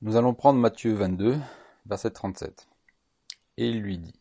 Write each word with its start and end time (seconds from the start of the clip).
Nous 0.00 0.14
allons 0.14 0.32
prendre 0.32 0.60
Matthieu 0.60 0.94
22, 0.94 1.40
verset 1.86 2.12
37. 2.12 2.68
Et 3.56 3.68
il 3.68 3.80
lui 3.80 3.98
dit, 3.98 4.14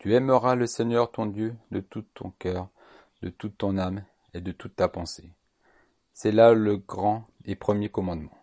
Tu 0.00 0.16
aimeras 0.16 0.56
le 0.56 0.66
Seigneur 0.66 1.12
ton 1.12 1.26
Dieu 1.26 1.54
de 1.70 1.78
tout 1.78 2.02
ton 2.12 2.32
cœur, 2.40 2.68
de 3.22 3.28
toute 3.28 3.56
ton 3.56 3.78
âme 3.78 4.04
et 4.34 4.40
de 4.40 4.50
toute 4.50 4.74
ta 4.74 4.88
pensée. 4.88 5.30
C'est 6.12 6.32
là 6.32 6.54
le 6.54 6.76
grand 6.76 7.28
et 7.44 7.54
premier 7.54 7.88
commandement. 7.88 8.36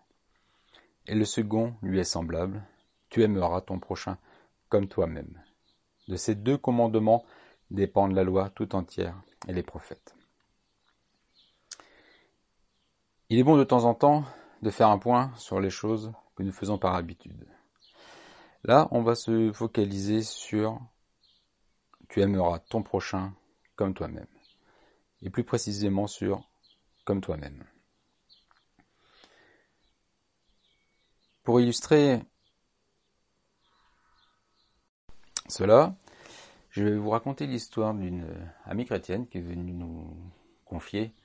Et 1.06 1.16
le 1.16 1.26
second 1.26 1.76
lui 1.82 2.00
est 2.00 2.06
semblable, 2.06 2.64
Tu 3.10 3.24
aimeras 3.24 3.60
ton 3.60 3.80
prochain 3.80 4.18
comme 4.70 4.88
toi-même. 4.88 5.44
De 6.08 6.16
ces 6.16 6.34
deux 6.34 6.58
commandements 6.58 7.26
dépendent 7.72 8.16
la 8.16 8.24
loi 8.24 8.52
tout 8.52 8.74
entière 8.74 9.22
et 9.50 9.54
les 9.54 9.64
prophètes. 9.64 10.16
Il 13.30 13.38
est 13.38 13.44
bon 13.44 13.58
de 13.58 13.66
temps 13.66 13.84
en 13.84 13.94
temps 13.94 14.24
de 14.62 14.70
faire 14.70 14.88
un 14.88 14.98
point 14.98 15.34
sur 15.36 15.60
les 15.60 15.70
choses 15.70 16.14
que 16.38 16.44
nous 16.44 16.54
faisons 16.54 16.78
par 16.78 16.96
habitude. 16.96 17.48
Là, 18.64 18.88
on 18.92 19.02
va 19.02 19.16
se 19.16 19.52
focaliser 19.52 20.22
sur 20.22 20.80
tu 22.10 22.22
aimeras 22.22 22.60
ton 22.60 22.84
prochain 22.84 23.34
comme 23.76 23.96
toi-même. 23.96 24.28
Et 25.24 25.32
plus 25.32 25.44
précisément 25.44 26.06
sur 26.06 26.48
comme 27.06 27.22
toi-même. 27.22 27.64
Pour 31.44 31.60
illustrer 31.60 32.22
cela, 35.48 35.96
je 36.70 36.84
vais 36.84 36.98
vous 36.98 37.10
raconter 37.10 37.48
l'histoire 37.48 37.96
d'une 37.96 38.28
amie 38.66 38.86
chrétienne 38.86 39.28
qui 39.28 39.40
est 39.40 39.42
venue 39.42 39.74
nous 39.74 40.16
confier 40.66 41.16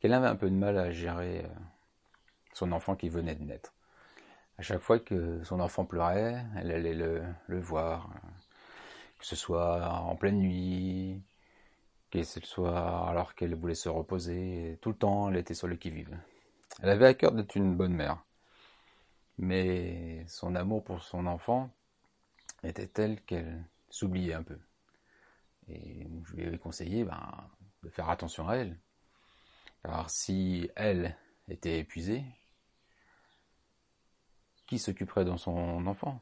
qu'elle 0.00 0.14
avait 0.14 0.26
un 0.26 0.36
peu 0.36 0.50
de 0.50 0.56
mal 0.56 0.76
à 0.76 0.90
gérer 0.90 1.44
euh, 1.44 1.48
son 2.54 2.72
enfant 2.72 2.96
qui 2.96 3.10
venait 3.10 3.34
de 3.34 3.44
naître 3.44 3.74
à 4.60 4.62
chaque 4.62 4.82
fois 4.82 4.98
que 4.98 5.42
son 5.42 5.58
enfant 5.58 5.86
pleurait, 5.86 6.44
elle 6.54 6.70
allait 6.70 6.92
le, 6.92 7.60
voir, 7.60 8.10
que 9.18 9.24
ce 9.24 9.34
soit 9.34 9.88
en 9.88 10.16
pleine 10.16 10.38
nuit, 10.38 11.22
que 12.10 12.22
ce 12.22 12.40
soit 12.40 13.08
alors 13.08 13.34
qu'elle 13.34 13.54
voulait 13.54 13.74
se 13.74 13.88
reposer, 13.88 14.78
tout 14.82 14.90
le 14.90 14.96
temps 14.96 15.30
elle 15.30 15.38
était 15.38 15.54
sur 15.54 15.66
le 15.66 15.76
qui-vive. 15.76 16.14
Elle 16.82 16.90
avait 16.90 17.06
à 17.06 17.14
cœur 17.14 17.32
d'être 17.32 17.56
une 17.56 17.74
bonne 17.74 17.94
mère, 17.94 18.22
mais 19.38 20.26
son 20.28 20.54
amour 20.54 20.84
pour 20.84 21.02
son 21.02 21.26
enfant 21.26 21.70
était 22.62 22.86
tel 22.86 23.22
qu'elle 23.22 23.64
s'oubliait 23.88 24.34
un 24.34 24.42
peu. 24.42 24.58
Et 25.68 26.06
je 26.26 26.36
lui 26.36 26.46
avais 26.46 26.58
conseillé 26.58 27.04
ben, 27.04 27.48
de 27.82 27.88
faire 27.88 28.10
attention 28.10 28.46
à 28.46 28.56
elle. 28.56 28.78
Car 29.82 30.10
si 30.10 30.70
elle 30.76 31.16
était 31.48 31.78
épuisée, 31.78 32.24
qui 34.70 34.78
s'occuperait 34.78 35.24
de 35.24 35.36
son 35.36 35.84
enfant? 35.88 36.20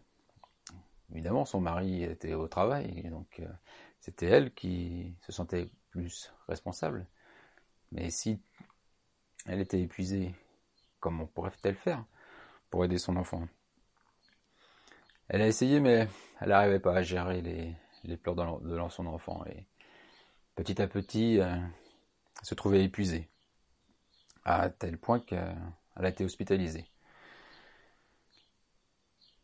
Évidemment, 1.13 1.45
son 1.45 1.61
mari 1.61 2.03
était 2.03 2.33
au 2.33 2.49
travail, 2.49 3.03
donc 3.11 3.41
euh, 3.41 3.47
c'était 4.01 4.25
elle 4.25 4.55
qui 4.55 5.15
se 5.21 5.33
sentait 5.33 5.69
plus 5.91 6.33
responsable. 6.49 7.07
Mais 7.93 8.09
si 8.09 8.41
elle 9.45 9.61
était 9.61 9.83
épuisée, 9.83 10.35
comment 10.99 11.27
pourrait-elle 11.27 11.75
faire 11.75 12.03
pour 12.71 12.87
aider 12.87 12.97
son 12.97 13.17
enfant? 13.17 13.47
Elle 15.29 15.43
a 15.43 15.47
essayé, 15.47 15.79
mais 15.79 16.09
elle 16.41 16.49
n'arrivait 16.49 16.81
pas 16.81 16.97
à 16.97 17.03
gérer 17.03 17.43
les, 17.43 18.17
pleurs 18.17 18.35
de 18.35 18.89
son 18.89 19.05
enfant. 19.09 19.45
Et 19.45 19.67
petit 20.55 20.81
à 20.81 20.87
petit, 20.87 21.37
elle 21.37 21.71
se 22.43 22.55
trouvait 22.55 22.83
épuisée, 22.83 23.29
à 24.47 24.71
tel 24.71 24.97
point 24.97 25.21
qu'elle 25.21 25.55
a 25.97 26.09
été 26.09 26.25
hospitalisée. 26.25 26.87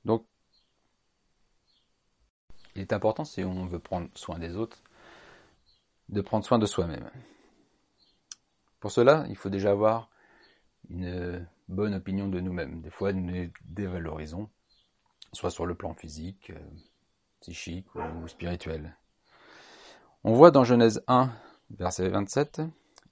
Donc, 0.04 0.26
il 2.74 2.82
est 2.82 2.92
important, 2.92 3.24
si 3.24 3.44
on 3.44 3.66
veut 3.66 3.78
prendre 3.78 4.08
soin 4.14 4.38
des 4.38 4.56
autres, 4.56 4.82
de 6.08 6.20
prendre 6.20 6.44
soin 6.44 6.58
de 6.58 6.66
soi-même. 6.66 7.08
Pour 8.80 8.90
cela, 8.90 9.24
il 9.28 9.36
faut 9.36 9.48
déjà 9.48 9.70
avoir 9.70 10.10
une 10.90 11.46
bonne 11.68 11.94
opinion 11.94 12.28
de 12.28 12.40
nous-mêmes. 12.40 12.82
Des 12.82 12.90
fois, 12.90 13.12
nous 13.12 13.30
nous 13.30 13.50
dévalorisons, 13.64 14.50
soit 15.32 15.50
sur 15.50 15.66
le 15.66 15.74
plan 15.74 15.94
physique, 15.94 16.50
euh, 16.50 16.58
psychique 17.40 17.86
ou 17.94 18.28
spirituel. 18.28 18.96
On 20.22 20.34
voit 20.34 20.50
dans 20.50 20.64
Genèse 20.64 21.02
1, 21.06 21.30
verset 21.70 22.08
27, 22.08 22.62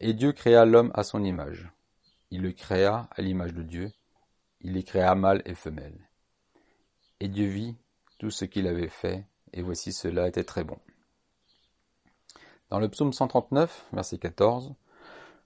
Et 0.00 0.14
Dieu 0.14 0.32
créa 0.32 0.64
l'homme 0.64 0.90
à 0.94 1.04
son 1.04 1.22
image. 1.22 1.70
Il 2.30 2.42
le 2.42 2.52
créa 2.52 3.08
à 3.10 3.22
l'image 3.22 3.52
de 3.52 3.62
Dieu. 3.62 3.92
Il 4.60 4.72
les 4.72 4.82
créa 4.82 5.14
mâle 5.14 5.42
et 5.44 5.54
femelle. 5.54 6.08
Et 7.22 7.28
Dieu 7.28 7.46
vit 7.46 7.76
tout 8.18 8.32
ce 8.32 8.44
qu'il 8.44 8.66
avait 8.66 8.88
fait, 8.88 9.24
et 9.52 9.62
voici 9.62 9.92
cela 9.92 10.26
était 10.26 10.42
très 10.42 10.64
bon. 10.64 10.76
Dans 12.68 12.80
le 12.80 12.88
psaume 12.88 13.12
139, 13.12 13.86
verset 13.92 14.18
14, 14.18 14.74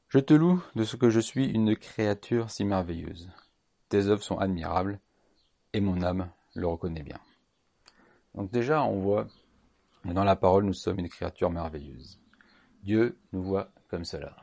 Je 0.08 0.18
te 0.18 0.32
loue 0.32 0.64
de 0.74 0.84
ce 0.84 0.96
que 0.96 1.10
je 1.10 1.20
suis 1.20 1.50
une 1.50 1.76
créature 1.76 2.50
si 2.50 2.64
merveilleuse. 2.64 3.28
Tes 3.90 4.06
œuvres 4.06 4.22
sont 4.22 4.38
admirables, 4.38 5.00
et 5.74 5.82
mon 5.82 6.00
âme 6.00 6.30
le 6.54 6.66
reconnaît 6.66 7.02
bien. 7.02 7.20
Donc 8.34 8.50
déjà, 8.50 8.82
on 8.82 8.98
voit 9.00 9.26
dans 10.06 10.24
la 10.24 10.34
parole, 10.34 10.64
nous 10.64 10.72
sommes 10.72 11.00
une 11.00 11.10
créature 11.10 11.50
merveilleuse. 11.50 12.18
Dieu 12.84 13.18
nous 13.34 13.42
voit 13.42 13.70
comme 13.88 14.06
cela. 14.06 14.34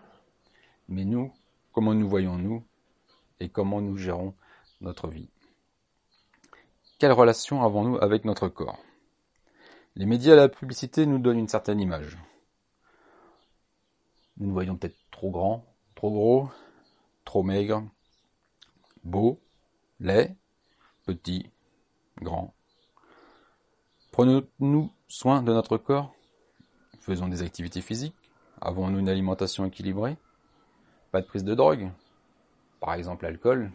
Mais 0.88 1.03
nous, 1.03 1.33
comment 1.72 1.95
nous 1.95 2.07
voyons-nous 2.07 2.63
et 3.39 3.49
comment 3.49 3.81
nous 3.81 3.97
gérons 3.97 4.35
notre 4.81 5.07
vie? 5.07 5.31
Quelle 7.03 7.12
relation 7.12 7.62
avons-nous 7.62 7.97
avec 7.97 8.24
notre 8.24 8.47
corps? 8.47 8.80
Les 9.97 10.06
médias 10.06 10.36
et 10.36 10.38
la 10.38 10.47
publicité 10.47 11.06
nous 11.06 11.19
donnent 11.19 11.40
une 11.40 11.50
certaine 11.50 11.81
image. 11.81 12.18
Nous 14.38 14.47
nous 14.47 14.53
voyons 14.53 14.78
peut-être 14.78 14.96
trop 15.12 15.30
grands, 15.30 15.66
trop 15.96 16.12
gros, 16.12 16.50
trop 17.25 17.44
maigres, 17.44 17.84
beaux, 19.03 19.41
laids, 20.00 20.34
petits, 21.06 21.52
grands. 22.22 22.53
Prenons-nous 24.14 24.90
soin 25.09 25.44
de 25.44 25.52
notre 25.52 25.75
corps? 25.75 26.16
Faisons 27.02 27.28
des 27.28 27.41
activités 27.41 27.81
physiques? 27.81 28.16
Avons-nous 28.62 29.00
une 29.00 29.09
alimentation 29.09 29.66
équilibrée? 29.66 30.16
Pas 31.12 31.20
de 31.20 31.28
prise 31.28 31.44
de 31.44 31.53
drogue? 31.53 31.91
Par 32.80 32.94
exemple 32.94 33.25
l'alcool 33.25 33.74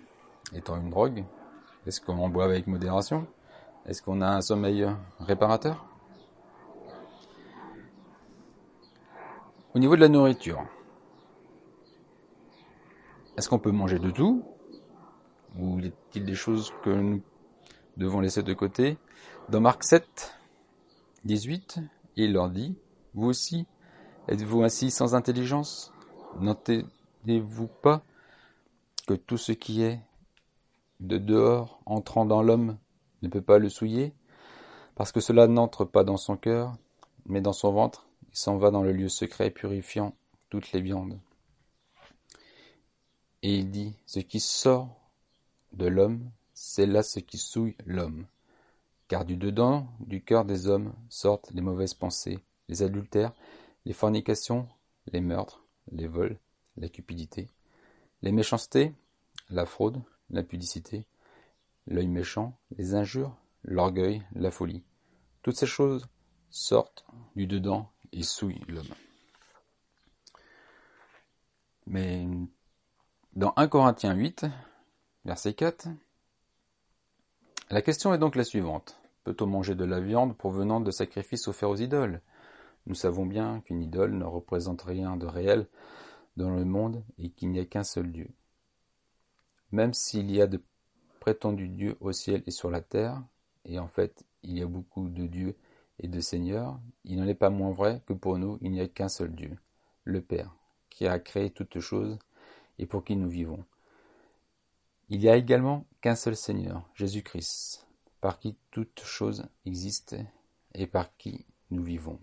étant 0.54 0.80
une 0.80 0.88
drogue 0.88 1.26
est-ce 1.88 2.02
qu'on 2.02 2.28
boit 2.28 2.44
avec 2.44 2.66
modération? 2.66 3.26
Est-ce 3.86 4.02
qu'on 4.02 4.20
a 4.20 4.28
un 4.28 4.42
sommeil 4.42 4.86
réparateur? 5.20 5.86
Au 9.74 9.78
niveau 9.78 9.96
de 9.96 10.02
la 10.02 10.10
nourriture, 10.10 10.62
est-ce 13.38 13.48
qu'on 13.48 13.58
peut 13.58 13.70
manger 13.70 13.98
de 13.98 14.10
tout? 14.10 14.44
Ou 15.58 15.80
y 15.80 15.86
a-t-il 15.86 16.26
des 16.26 16.34
choses 16.34 16.74
que 16.82 16.90
nous 16.90 17.22
devons 17.96 18.20
laisser 18.20 18.42
de 18.42 18.52
côté? 18.52 18.98
Dans 19.48 19.62
Marc 19.62 19.82
7, 19.82 20.36
18, 21.24 21.80
il 22.16 22.34
leur 22.34 22.50
dit, 22.50 22.76
Vous 23.14 23.28
aussi, 23.28 23.66
êtes-vous 24.28 24.62
ainsi 24.62 24.90
sans 24.90 25.14
intelligence? 25.14 25.94
N'entendez-vous 26.38 27.68
pas 27.80 28.02
que 29.06 29.14
tout 29.14 29.38
ce 29.38 29.52
qui 29.52 29.82
est 29.84 30.02
de 31.00 31.18
dehors 31.18 31.80
entrant 31.86 32.24
dans 32.24 32.42
l'homme 32.42 32.78
ne 33.22 33.28
peut 33.28 33.42
pas 33.42 33.58
le 33.58 33.68
souiller, 33.68 34.14
parce 34.94 35.12
que 35.12 35.20
cela 35.20 35.46
n'entre 35.46 35.84
pas 35.84 36.04
dans 36.04 36.16
son 36.16 36.36
cœur, 36.36 36.76
mais 37.26 37.40
dans 37.40 37.52
son 37.52 37.72
ventre, 37.72 38.08
il 38.30 38.36
s'en 38.36 38.56
va 38.56 38.70
dans 38.70 38.82
le 38.82 38.92
lieu 38.92 39.08
secret 39.08 39.50
purifiant 39.50 40.14
toutes 40.50 40.72
les 40.72 40.80
viandes. 40.80 41.18
Et 43.42 43.56
il 43.56 43.70
dit, 43.70 43.94
ce 44.06 44.18
qui 44.18 44.40
sort 44.40 45.10
de 45.72 45.86
l'homme, 45.86 46.30
c'est 46.52 46.86
là 46.86 47.02
ce 47.02 47.20
qui 47.20 47.38
souille 47.38 47.76
l'homme. 47.86 48.26
Car 49.06 49.24
du 49.24 49.36
dedans 49.36 49.86
du 50.00 50.22
cœur 50.22 50.44
des 50.44 50.66
hommes 50.66 50.92
sortent 51.08 51.50
les 51.52 51.60
mauvaises 51.60 51.94
pensées, 51.94 52.40
les 52.68 52.82
adultères, 52.82 53.32
les 53.84 53.92
fornications, 53.92 54.68
les 55.12 55.20
meurtres, 55.20 55.64
les 55.92 56.08
vols, 56.08 56.38
la 56.76 56.88
cupidité, 56.88 57.48
les 58.22 58.32
méchancetés, 58.32 58.92
la 59.50 59.64
fraude, 59.64 60.02
l'impudicité, 60.30 61.06
l'œil 61.86 62.08
méchant, 62.08 62.58
les 62.76 62.94
injures, 62.94 63.36
l'orgueil, 63.62 64.22
la 64.34 64.50
folie. 64.50 64.84
Toutes 65.42 65.56
ces 65.56 65.66
choses 65.66 66.06
sortent 66.50 67.06
du 67.36 67.46
dedans 67.46 67.90
et 68.12 68.22
souillent 68.22 68.64
l'homme. 68.68 68.94
Mais 71.86 72.26
dans 73.34 73.54
1 73.56 73.68
Corinthiens 73.68 74.14
8, 74.14 74.46
verset 75.24 75.54
4, 75.54 75.88
la 77.70 77.82
question 77.82 78.12
est 78.12 78.18
donc 78.18 78.36
la 78.36 78.44
suivante. 78.44 79.00
Peut-on 79.24 79.46
manger 79.46 79.74
de 79.74 79.84
la 79.84 80.00
viande 80.00 80.36
provenant 80.36 80.80
de 80.80 80.90
sacrifices 80.90 81.48
offerts 81.48 81.70
aux 81.70 81.76
idoles? 81.76 82.22
Nous 82.86 82.94
savons 82.94 83.26
bien 83.26 83.60
qu'une 83.60 83.82
idole 83.82 84.14
ne 84.14 84.24
représente 84.24 84.82
rien 84.82 85.16
de 85.16 85.26
réel 85.26 85.66
dans 86.36 86.50
le 86.50 86.64
monde 86.64 87.04
et 87.18 87.30
qu'il 87.30 87.50
n'y 87.50 87.60
a 87.60 87.66
qu'un 87.66 87.84
seul 87.84 88.10
Dieu. 88.10 88.30
Même 89.70 89.94
s'il 89.94 90.30
y 90.30 90.40
a 90.40 90.46
de 90.46 90.62
prétendu 91.20 91.68
Dieu 91.68 91.96
au 92.00 92.12
ciel 92.12 92.42
et 92.46 92.50
sur 92.50 92.70
la 92.70 92.80
terre, 92.80 93.22
et 93.64 93.78
en 93.78 93.88
fait 93.88 94.24
il 94.42 94.58
y 94.58 94.62
a 94.62 94.66
beaucoup 94.66 95.08
de 95.08 95.26
dieux 95.26 95.56
et 95.98 96.08
de 96.08 96.20
seigneurs, 96.20 96.80
il 97.04 97.18
n'en 97.18 97.26
est 97.26 97.34
pas 97.34 97.50
moins 97.50 97.72
vrai 97.72 98.02
que 98.06 98.12
pour 98.12 98.38
nous 98.38 98.58
il 98.62 98.70
n'y 98.70 98.80
a 98.80 98.88
qu'un 98.88 99.08
seul 99.08 99.34
Dieu, 99.34 99.58
le 100.04 100.22
Père, 100.22 100.54
qui 100.90 101.06
a 101.06 101.18
créé 101.18 101.50
toutes 101.50 101.80
choses 101.80 102.18
et 102.78 102.86
pour 102.86 103.04
qui 103.04 103.16
nous 103.16 103.28
vivons. 103.28 103.64
Il 105.10 105.20
n'y 105.20 105.28
a 105.28 105.36
également 105.36 105.86
qu'un 106.00 106.14
seul 106.14 106.36
Seigneur, 106.36 106.88
Jésus-Christ, 106.94 107.86
par 108.20 108.38
qui 108.38 108.56
toutes 108.70 109.00
choses 109.00 109.46
existent 109.64 110.16
et 110.74 110.86
par 110.86 111.16
qui 111.16 111.46
nous 111.70 111.82
vivons. 111.82 112.20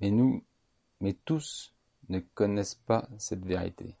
Mais 0.00 0.10
nous, 0.10 0.44
mais 1.00 1.12
tous 1.12 1.74
ne 2.08 2.20
connaissent 2.20 2.74
pas 2.74 3.08
cette 3.18 3.44
vérité. 3.44 3.96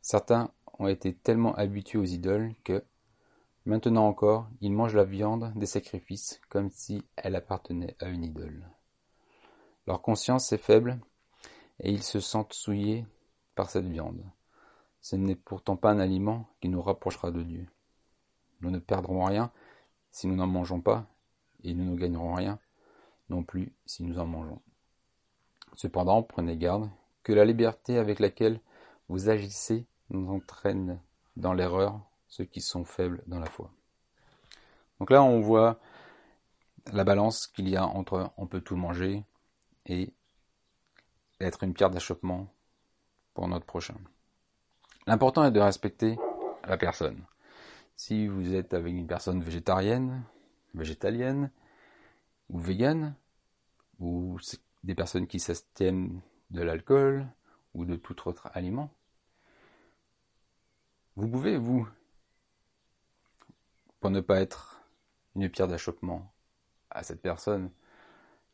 Certains 0.00 0.52
ont 0.78 0.88
été 0.88 1.14
tellement 1.14 1.54
habitués 1.54 1.98
aux 1.98 2.04
idoles 2.04 2.54
que, 2.64 2.84
maintenant 3.64 4.06
encore, 4.06 4.48
ils 4.60 4.72
mangent 4.72 4.96
la 4.96 5.04
viande 5.04 5.52
des 5.56 5.66
sacrifices 5.66 6.40
comme 6.48 6.70
si 6.70 7.04
elle 7.16 7.36
appartenait 7.36 7.96
à 8.00 8.08
une 8.08 8.24
idole. 8.24 8.68
Leur 9.86 10.02
conscience 10.02 10.52
est 10.52 10.58
faible 10.58 10.98
et 11.80 11.90
ils 11.90 12.02
se 12.02 12.20
sentent 12.20 12.52
souillés 12.52 13.04
par 13.54 13.70
cette 13.70 13.86
viande. 13.86 14.24
Ce 15.00 15.16
n'est 15.16 15.36
pourtant 15.36 15.76
pas 15.76 15.90
un 15.90 15.98
aliment 15.98 16.48
qui 16.60 16.68
nous 16.68 16.80
rapprochera 16.80 17.30
de 17.30 17.42
Dieu. 17.42 17.66
Nous 18.60 18.70
ne 18.70 18.78
perdrons 18.78 19.24
rien 19.24 19.52
si 20.10 20.26
nous 20.26 20.36
n'en 20.36 20.46
mangeons 20.46 20.80
pas, 20.80 21.06
et 21.64 21.74
nous 21.74 21.84
ne 21.84 21.96
gagnerons 21.96 22.34
rien 22.34 22.58
non 23.28 23.42
plus 23.42 23.72
si 23.84 24.04
nous 24.04 24.18
en 24.18 24.26
mangeons. 24.26 24.60
Cependant, 25.74 26.22
prenez 26.22 26.56
garde 26.56 26.88
que 27.22 27.32
la 27.32 27.44
liberté 27.44 27.98
avec 27.98 28.20
laquelle 28.20 28.60
vous 29.08 29.28
agissez 29.28 29.86
entraîne 30.12 31.00
dans 31.36 31.52
l'erreur 31.52 32.00
ceux 32.28 32.44
qui 32.44 32.60
sont 32.60 32.84
faibles 32.84 33.22
dans 33.26 33.38
la 33.38 33.46
foi. 33.46 33.70
Donc 34.98 35.10
là, 35.10 35.22
on 35.22 35.40
voit 35.40 35.78
la 36.92 37.04
balance 37.04 37.46
qu'il 37.46 37.68
y 37.68 37.76
a 37.76 37.86
entre 37.86 38.30
on 38.36 38.46
peut 38.46 38.60
tout 38.60 38.76
manger 38.76 39.24
et 39.86 40.12
être 41.40 41.62
une 41.62 41.74
pierre 41.74 41.90
d'achoppement 41.90 42.48
pour 43.34 43.48
notre 43.48 43.66
prochain. 43.66 43.96
L'important 45.06 45.44
est 45.44 45.50
de 45.50 45.60
respecter 45.60 46.18
la 46.66 46.76
personne. 46.76 47.24
Si 47.96 48.26
vous 48.26 48.54
êtes 48.54 48.74
avec 48.74 48.94
une 48.94 49.06
personne 49.06 49.42
végétarienne, 49.42 50.24
végétalienne 50.74 51.50
ou 52.48 52.58
végane, 52.58 53.14
ou 54.00 54.38
des 54.82 54.94
personnes 54.94 55.26
qui 55.26 55.38
s'abstiennent 55.40 56.20
de 56.50 56.62
l'alcool 56.62 57.26
ou 57.74 57.84
de 57.84 57.96
tout 57.96 58.28
autre 58.28 58.50
aliment, 58.54 58.90
vous 61.16 61.28
pouvez, 61.28 61.56
vous, 61.56 61.88
pour 64.00 64.10
ne 64.10 64.20
pas 64.20 64.40
être 64.40 64.82
une 65.36 65.48
pierre 65.48 65.68
d'achoppement 65.68 66.32
à 66.90 67.02
cette 67.02 67.22
personne, 67.22 67.70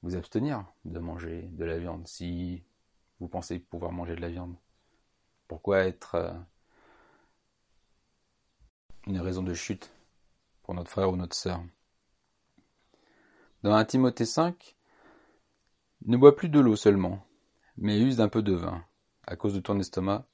vous 0.03 0.17
abstenir 0.17 0.65
de 0.85 0.99
manger 0.99 1.43
de 1.43 1.65
la 1.65 1.79
viande 1.79 2.07
si 2.07 2.63
vous 3.19 3.29
pensez 3.29 3.59
pouvoir 3.59 3.93
manger 3.93 4.17
de 4.17 4.21
la 4.21 4.31
viande. 4.31 4.57
Pourquoi 5.47 5.81
être 5.81 6.15
euh, 6.15 6.33
une 9.07 9.21
raison 9.21 9.43
de 9.43 9.53
chute 9.53 9.93
pour 10.63 10.75
notre 10.75 10.91
frère 10.91 11.11
ou 11.11 11.17
notre 11.17 11.37
sœur? 11.37 11.63
Dans 13.63 13.75
1 13.75 13.85
Timothée 13.85 14.25
5, 14.25 14.77
ne 16.07 16.17
bois 16.17 16.35
plus 16.35 16.49
de 16.49 16.61
l'eau 16.61 16.77
seulement, 16.77 17.27
mais 17.77 18.01
use 18.01 18.17
d'un 18.17 18.29
peu 18.29 18.43
de 18.43 18.55
vin, 18.55 18.85
à 19.27 19.37
cause 19.37 19.55
de 19.55 19.61
ton 19.61 19.79
estomac 19.79 20.27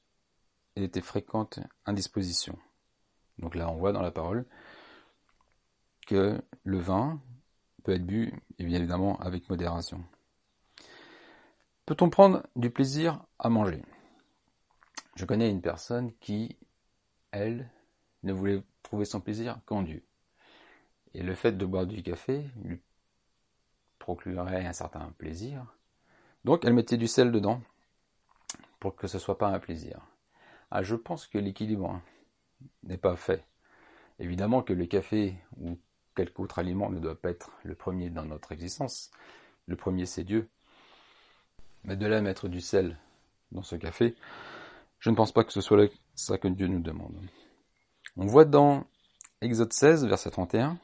et 0.77 0.81
de 0.81 0.87
tes 0.87 1.01
fréquentes 1.01 1.59
indispositions. 1.87 2.57
Donc 3.39 3.55
là, 3.55 3.67
on 3.69 3.75
voit 3.75 3.93
dans 3.93 4.03
la 4.03 4.11
parole 4.11 4.45
que 6.05 6.39
le 6.63 6.77
vin 6.77 7.19
peut 7.83 7.93
être 7.93 8.05
bu, 8.05 8.31
et 8.59 8.63
bien 8.63 8.77
évidemment, 8.77 9.19
avec 9.19 9.49
modération. 9.49 10.03
Peut-on 11.87 12.09
prendre 12.09 12.45
du 12.55 12.69
plaisir 12.69 13.23
à 13.39 13.49
manger? 13.49 13.83
Je 15.15 15.25
connais 15.25 15.49
une 15.49 15.61
personne 15.61 16.13
qui, 16.19 16.55
elle, 17.31 17.69
ne 18.21 18.33
voulait 18.33 18.61
trouver 18.83 19.05
son 19.05 19.19
plaisir 19.19 19.59
qu'en 19.65 19.81
Dieu. 19.81 20.03
Et 21.15 21.23
le 21.23 21.33
fait 21.33 21.53
de 21.53 21.65
boire 21.65 21.87
du 21.87 22.03
café 22.03 22.45
lui 22.63 22.79
procurerait 23.97 24.65
un 24.65 24.73
certain 24.73 25.11
plaisir. 25.17 25.65
Donc 26.45 26.65
elle 26.65 26.73
mettait 26.73 26.97
du 26.97 27.07
sel 27.07 27.31
dedans 27.31 27.61
pour 28.79 28.95
que 28.95 29.07
ce 29.07 29.17
soit 29.17 29.39
pas 29.39 29.47
un 29.47 29.59
plaisir. 29.59 29.99
Ah, 30.69 30.83
je 30.83 30.95
pense 30.95 31.27
que 31.27 31.37
l'équilibre 31.37 32.01
n'est 32.83 32.97
pas 32.97 33.15
fait. 33.15 33.45
Évidemment 34.19 34.61
que 34.61 34.73
le 34.73 34.85
café 34.85 35.35
ou 35.59 35.77
quelque 36.15 36.39
autre 36.39 36.59
aliment 36.59 36.89
ne 36.89 36.99
doit 36.99 37.19
pas 37.19 37.29
être 37.29 37.51
le 37.63 37.75
premier 37.75 38.09
dans 38.09 38.25
notre 38.25 38.51
existence. 38.51 39.11
Le 39.67 39.75
premier 39.75 40.05
c'est 40.05 40.23
Dieu. 40.23 40.49
Mais 41.83 41.95
de 41.95 42.05
là 42.05 42.21
mettre 42.21 42.47
du 42.47 42.59
sel 42.59 42.97
dans 43.51 43.61
ce 43.63 43.75
café, 43.75 44.15
je 44.99 45.09
ne 45.09 45.15
pense 45.15 45.31
pas 45.31 45.43
que 45.43 45.53
ce 45.53 45.61
soit 45.61 45.89
ça 46.15 46.37
que 46.37 46.47
Dieu 46.47 46.67
nous 46.67 46.81
demande. 46.81 47.15
On 48.17 48.25
voit 48.25 48.45
dans 48.45 48.85
Exode 49.41 49.71
16, 49.71 50.07
verset 50.07 50.31
31, 50.31 50.79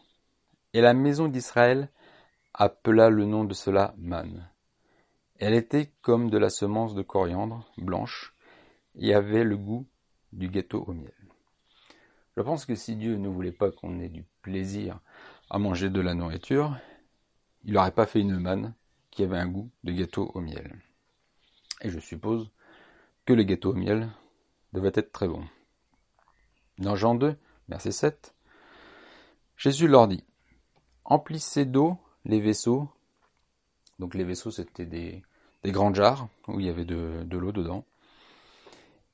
Et 0.73 0.81
la 0.81 0.93
maison 0.93 1.27
d'Israël 1.27 1.89
appela 2.53 3.09
le 3.09 3.25
nom 3.25 3.43
de 3.43 3.53
cela 3.53 3.95
manne. 3.97 4.47
Elle 5.39 5.55
était 5.55 5.91
comme 6.01 6.29
de 6.29 6.37
la 6.37 6.49
semence 6.49 6.93
de 6.93 7.01
coriandre 7.01 7.67
blanche 7.77 8.33
et 8.95 9.13
avait 9.13 9.43
le 9.43 9.57
goût 9.57 9.87
du 10.31 10.49
gâteau 10.49 10.83
au 10.87 10.93
miel. 10.93 11.13
Je 12.35 12.41
pense 12.41 12.65
que 12.65 12.75
si 12.75 12.95
Dieu 12.95 13.17
ne 13.17 13.27
voulait 13.27 13.51
pas 13.51 13.71
qu'on 13.71 13.99
ait 13.99 14.09
du 14.09 14.23
plaisir 14.41 14.99
à 15.49 15.59
manger 15.59 15.89
de 15.89 16.01
la 16.01 16.15
nourriture, 16.15 16.77
il 17.63 17.73
n'aurait 17.73 17.91
pas 17.91 18.07
fait 18.07 18.21
une 18.21 18.39
manne 18.39 18.73
qui 19.11 19.23
avait 19.23 19.37
un 19.37 19.47
goût 19.47 19.69
de 19.83 19.91
gâteau 19.91 20.31
au 20.33 20.41
miel. 20.41 20.79
Et 21.81 21.89
je 21.89 21.99
suppose 21.99 22.49
que 23.25 23.33
le 23.33 23.43
gâteau 23.43 23.71
au 23.71 23.75
miel 23.75 24.09
devait 24.73 24.91
être 24.95 25.11
très 25.11 25.27
bon. 25.27 25.43
Dans 26.79 26.95
Jean 26.95 27.13
2, 27.13 27.35
verset 27.69 27.91
7, 27.91 28.33
Jésus 29.57 29.87
leur 29.87 30.07
dit, 30.07 30.23
Emplissez 31.05 31.65
d'eau 31.65 31.97
les 32.25 32.39
vaisseaux. 32.39 32.89
Donc 33.99 34.15
les 34.15 34.23
vaisseaux, 34.23 34.51
c'était 34.51 34.85
des, 34.85 35.23
grandes 35.65 35.95
jarres 35.95 36.27
où 36.47 36.59
il 36.59 36.65
y 36.65 36.69
avait 36.69 36.85
de 36.85 37.37
l'eau 37.37 37.51
dedans. 37.51 37.85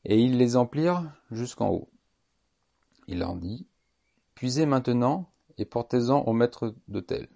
Et 0.05 0.19
ils 0.21 0.37
les 0.37 0.55
emplirent 0.55 1.11
jusqu'en 1.31 1.69
haut. 1.69 1.89
Il 3.07 3.19
leur 3.19 3.35
dit, 3.35 3.67
Puisez 4.35 4.65
maintenant 4.65 5.29
et 5.57 5.65
portez-en 5.65 6.21
au 6.21 6.33
maître 6.33 6.73
d'hôtel. 6.87 7.27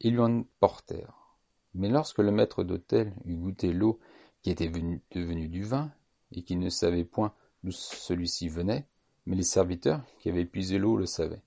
Ils 0.00 0.12
lui 0.12 0.20
en 0.20 0.44
portèrent. 0.60 1.36
Mais 1.74 1.88
lorsque 1.88 2.18
le 2.18 2.30
maître 2.30 2.64
d'hôtel 2.64 3.14
eut 3.24 3.36
goûté 3.36 3.72
l'eau 3.72 4.00
qui 4.42 4.50
était 4.50 4.68
devenue 4.68 5.48
du 5.48 5.62
vin, 5.62 5.90
et 6.32 6.42
qu'il 6.42 6.58
ne 6.58 6.68
savait 6.68 7.04
point 7.04 7.32
d'où 7.62 7.70
celui-ci 7.72 8.48
venait, 8.48 8.86
mais 9.26 9.36
les 9.36 9.42
serviteurs 9.42 10.02
qui 10.18 10.28
avaient 10.28 10.44
puisé 10.44 10.78
l'eau 10.78 10.96
le 10.96 11.06
savaient. 11.06 11.42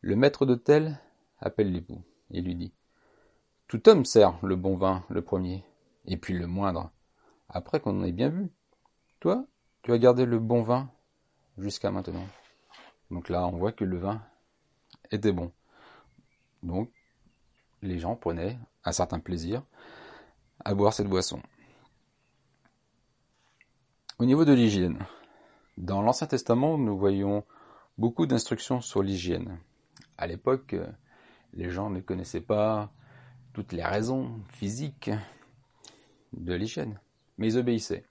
Le 0.00 0.16
maître 0.16 0.46
d'hôtel 0.46 1.00
appelle 1.40 1.72
l'époux 1.72 2.02
et 2.30 2.40
lui 2.40 2.54
dit 2.54 2.72
Tout 3.66 3.88
homme 3.88 4.04
sert 4.04 4.38
le 4.44 4.56
bon 4.56 4.76
vin 4.76 5.04
le 5.08 5.22
premier, 5.22 5.64
et 6.06 6.16
puis 6.16 6.34
le 6.34 6.46
moindre, 6.46 6.90
après 7.48 7.80
qu'on 7.80 8.00
en 8.00 8.04
ait 8.04 8.12
bien 8.12 8.28
vu. 8.28 8.50
Toi, 9.24 9.46
tu 9.80 9.90
as 9.90 9.96
gardé 9.96 10.26
le 10.26 10.38
bon 10.38 10.60
vin 10.60 10.90
jusqu'à 11.56 11.90
maintenant. 11.90 12.26
Donc 13.10 13.30
là, 13.30 13.46
on 13.46 13.56
voit 13.56 13.72
que 13.72 13.86
le 13.86 13.96
vin 13.96 14.20
était 15.10 15.32
bon. 15.32 15.50
Donc, 16.62 16.90
les 17.80 17.98
gens 17.98 18.16
prenaient 18.16 18.58
un 18.84 18.92
certain 18.92 19.20
plaisir 19.20 19.62
à 20.62 20.74
boire 20.74 20.92
cette 20.92 21.06
boisson. 21.06 21.40
Au 24.18 24.26
niveau 24.26 24.44
de 24.44 24.52
l'hygiène, 24.52 24.98
dans 25.78 26.02
l'Ancien 26.02 26.26
Testament, 26.26 26.76
nous 26.76 26.98
voyons 26.98 27.46
beaucoup 27.96 28.26
d'instructions 28.26 28.82
sur 28.82 29.02
l'hygiène. 29.02 29.58
À 30.18 30.26
l'époque, 30.26 30.76
les 31.54 31.70
gens 31.70 31.88
ne 31.88 32.00
connaissaient 32.00 32.42
pas 32.42 32.92
toutes 33.54 33.72
les 33.72 33.84
raisons 33.84 34.42
physiques 34.50 35.10
de 36.34 36.52
l'hygiène, 36.52 37.00
mais 37.38 37.46
ils 37.46 37.56
obéissaient. 37.56 38.04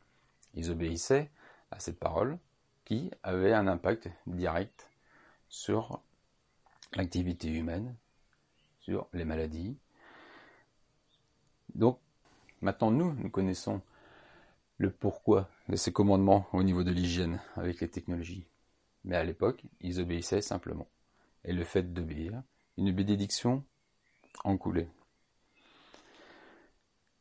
Ils 0.54 0.72
obéissaient 0.72 1.30
à 1.72 1.80
cette 1.80 2.00
parole 2.00 2.38
qui 2.86 3.12
avait 3.24 3.54
un 3.54 3.68
impact 3.68 4.10
direct 4.28 4.90
sur 5.50 6.02
l'activité 6.96 7.50
humaine, 7.50 7.96
sur 8.80 9.08
les 9.14 9.26
maladies. 9.26 9.78
Donc, 11.76 12.00
maintenant, 12.62 12.92
nous, 12.92 13.14
nous 13.14 13.30
connaissons 13.30 13.82
le 14.78 14.92
pourquoi 14.92 15.50
de 15.70 15.76
ces 15.76 15.94
commandements 15.94 16.48
au 16.54 16.64
niveau 16.64 16.84
de 16.84 16.92
l'hygiène 16.92 17.40
avec 17.56 17.80
les 17.80 17.90
technologies. 17.90 18.46
Mais 19.06 19.16
à 19.16 19.24
l'époque, 19.24 19.64
ils 19.82 20.00
obéissaient 20.00 20.42
simplement. 20.42 20.88
Et 21.46 21.54
le 21.54 21.64
fait 21.64 21.94
d'obéir, 21.94 22.42
une 22.78 22.92
bénédiction 22.92 23.64
en 24.44 24.58
coulait. 24.58 24.90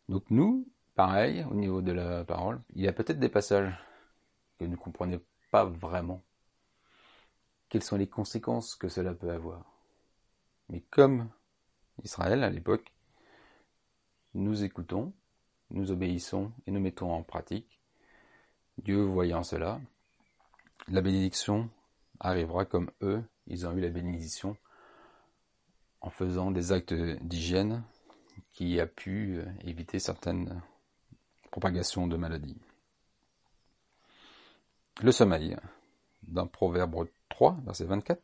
Donc 0.08 0.24
nous, 0.30 0.66
pareil, 0.94 1.44
au 1.50 1.54
niveau 1.54 1.82
de 1.82 1.92
la 1.92 2.24
parole, 2.24 2.60
il 2.74 2.82
y 2.82 2.88
a 2.88 2.92
peut-être 2.92 3.18
des 3.18 3.28
passages 3.28 3.72
que 4.58 4.64
nous 4.64 4.72
ne 4.72 4.76
comprenons 4.76 5.20
pas 5.50 5.64
vraiment, 5.64 6.22
quelles 7.68 7.82
sont 7.82 7.96
les 7.96 8.08
conséquences 8.08 8.74
que 8.74 8.88
cela 8.88 9.14
peut 9.14 9.30
avoir? 9.30 9.64
Mais 10.68 10.80
comme 10.90 11.28
Israël 12.02 12.42
à 12.44 12.50
l'époque, 12.50 12.92
nous 14.34 14.64
écoutons, 14.64 15.12
nous 15.70 15.90
obéissons 15.90 16.52
et 16.66 16.70
nous 16.70 16.80
mettons 16.80 17.12
en 17.12 17.22
pratique. 17.22 17.80
Dieu 18.78 19.02
voyant 19.02 19.42
cela, 19.42 19.80
la 20.88 21.00
bénédiction 21.00 21.68
arrivera 22.20 22.64
comme 22.64 22.90
eux, 23.02 23.22
ils 23.46 23.66
ont 23.66 23.72
eu 23.72 23.80
la 23.80 23.90
bénédiction 23.90 24.56
en 26.00 26.10
faisant 26.10 26.50
des 26.50 26.72
actes 26.72 26.94
d'hygiène 26.94 27.84
qui 28.52 28.80
a 28.80 28.86
pu 28.86 29.38
euh, 29.38 29.44
éviter 29.64 29.98
certaines 29.98 30.62
propagations 31.52 32.06
de 32.06 32.16
maladies. 32.16 32.56
Le 35.02 35.12
sommeil, 35.12 35.56
dans 36.22 36.46
Proverbe 36.46 37.06
3, 37.28 37.58
verset 37.64 37.84
24. 37.84 38.20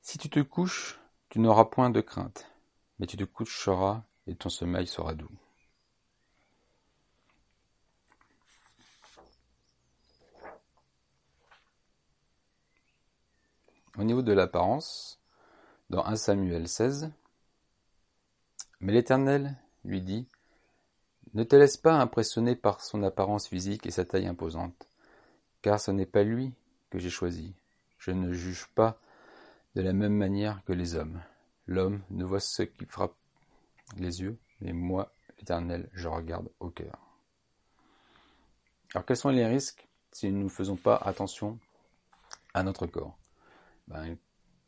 Si 0.00 0.16
tu 0.18 0.30
te 0.30 0.40
couches, 0.40 0.98
tu 1.28 1.38
n'auras 1.40 1.66
point 1.66 1.90
de 1.90 2.00
crainte, 2.00 2.50
mais 2.98 3.06
tu 3.06 3.18
te 3.18 3.24
coucheras 3.24 4.02
et 4.26 4.34
ton 4.34 4.48
sommeil 4.48 4.86
sera 4.86 5.14
doux. 5.14 5.30
Au 13.98 14.04
niveau 14.04 14.22
de 14.22 14.32
l'apparence, 14.32 15.20
dans 15.90 16.06
1 16.06 16.16
Samuel 16.16 16.66
16, 16.66 17.12
mais 18.80 18.92
l'Éternel 18.92 19.58
lui 19.84 20.00
dit, 20.00 20.26
Ne 21.34 21.44
te 21.44 21.56
laisse 21.56 21.78
pas 21.78 21.94
impressionner 21.94 22.56
par 22.56 22.82
son 22.82 23.02
apparence 23.02 23.48
physique 23.48 23.86
et 23.86 23.90
sa 23.90 24.04
taille 24.04 24.26
imposante, 24.26 24.86
car 25.62 25.80
ce 25.80 25.90
n'est 25.90 26.06
pas 26.06 26.24
lui 26.24 26.52
que 26.90 26.98
j'ai 26.98 27.08
choisi. 27.10 27.54
Je 27.98 28.10
ne 28.10 28.32
juge 28.32 28.66
pas 28.74 29.00
de 29.74 29.80
la 29.80 29.94
même 29.94 30.14
manière 30.14 30.62
que 30.64 30.74
les 30.74 30.94
hommes. 30.94 31.22
L'homme 31.66 32.02
ne 32.10 32.24
voit 32.24 32.40
ce 32.40 32.62
qui 32.62 32.84
frappe 32.84 33.14
les 33.96 34.20
yeux, 34.20 34.38
mais 34.60 34.74
moi, 34.74 35.14
l'Éternel, 35.38 35.88
je 35.94 36.08
regarde 36.08 36.50
au 36.60 36.68
cœur. 36.68 36.98
Alors 38.94 39.06
quels 39.06 39.16
sont 39.16 39.30
les 39.30 39.46
risques 39.46 39.88
si 40.10 40.30
nous 40.30 40.44
ne 40.44 40.48
faisons 40.50 40.76
pas 40.76 40.96
attention 40.96 41.58
à 42.52 42.62
notre 42.62 42.86
corps? 42.86 43.16
Ben, 43.88 44.18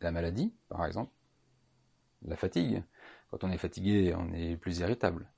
La 0.01 0.13
maladie, 0.13 0.55
par 0.69 0.87
exemple, 0.87 1.13
la 2.23 2.37
fatigue. 2.37 2.83
Quand 3.31 3.45
on 3.45 3.51
est 3.51 3.59
fatigué, 3.59 4.15
on 4.17 4.33
est 4.33 4.57
plus 4.57 4.79
irritable. 4.79 5.29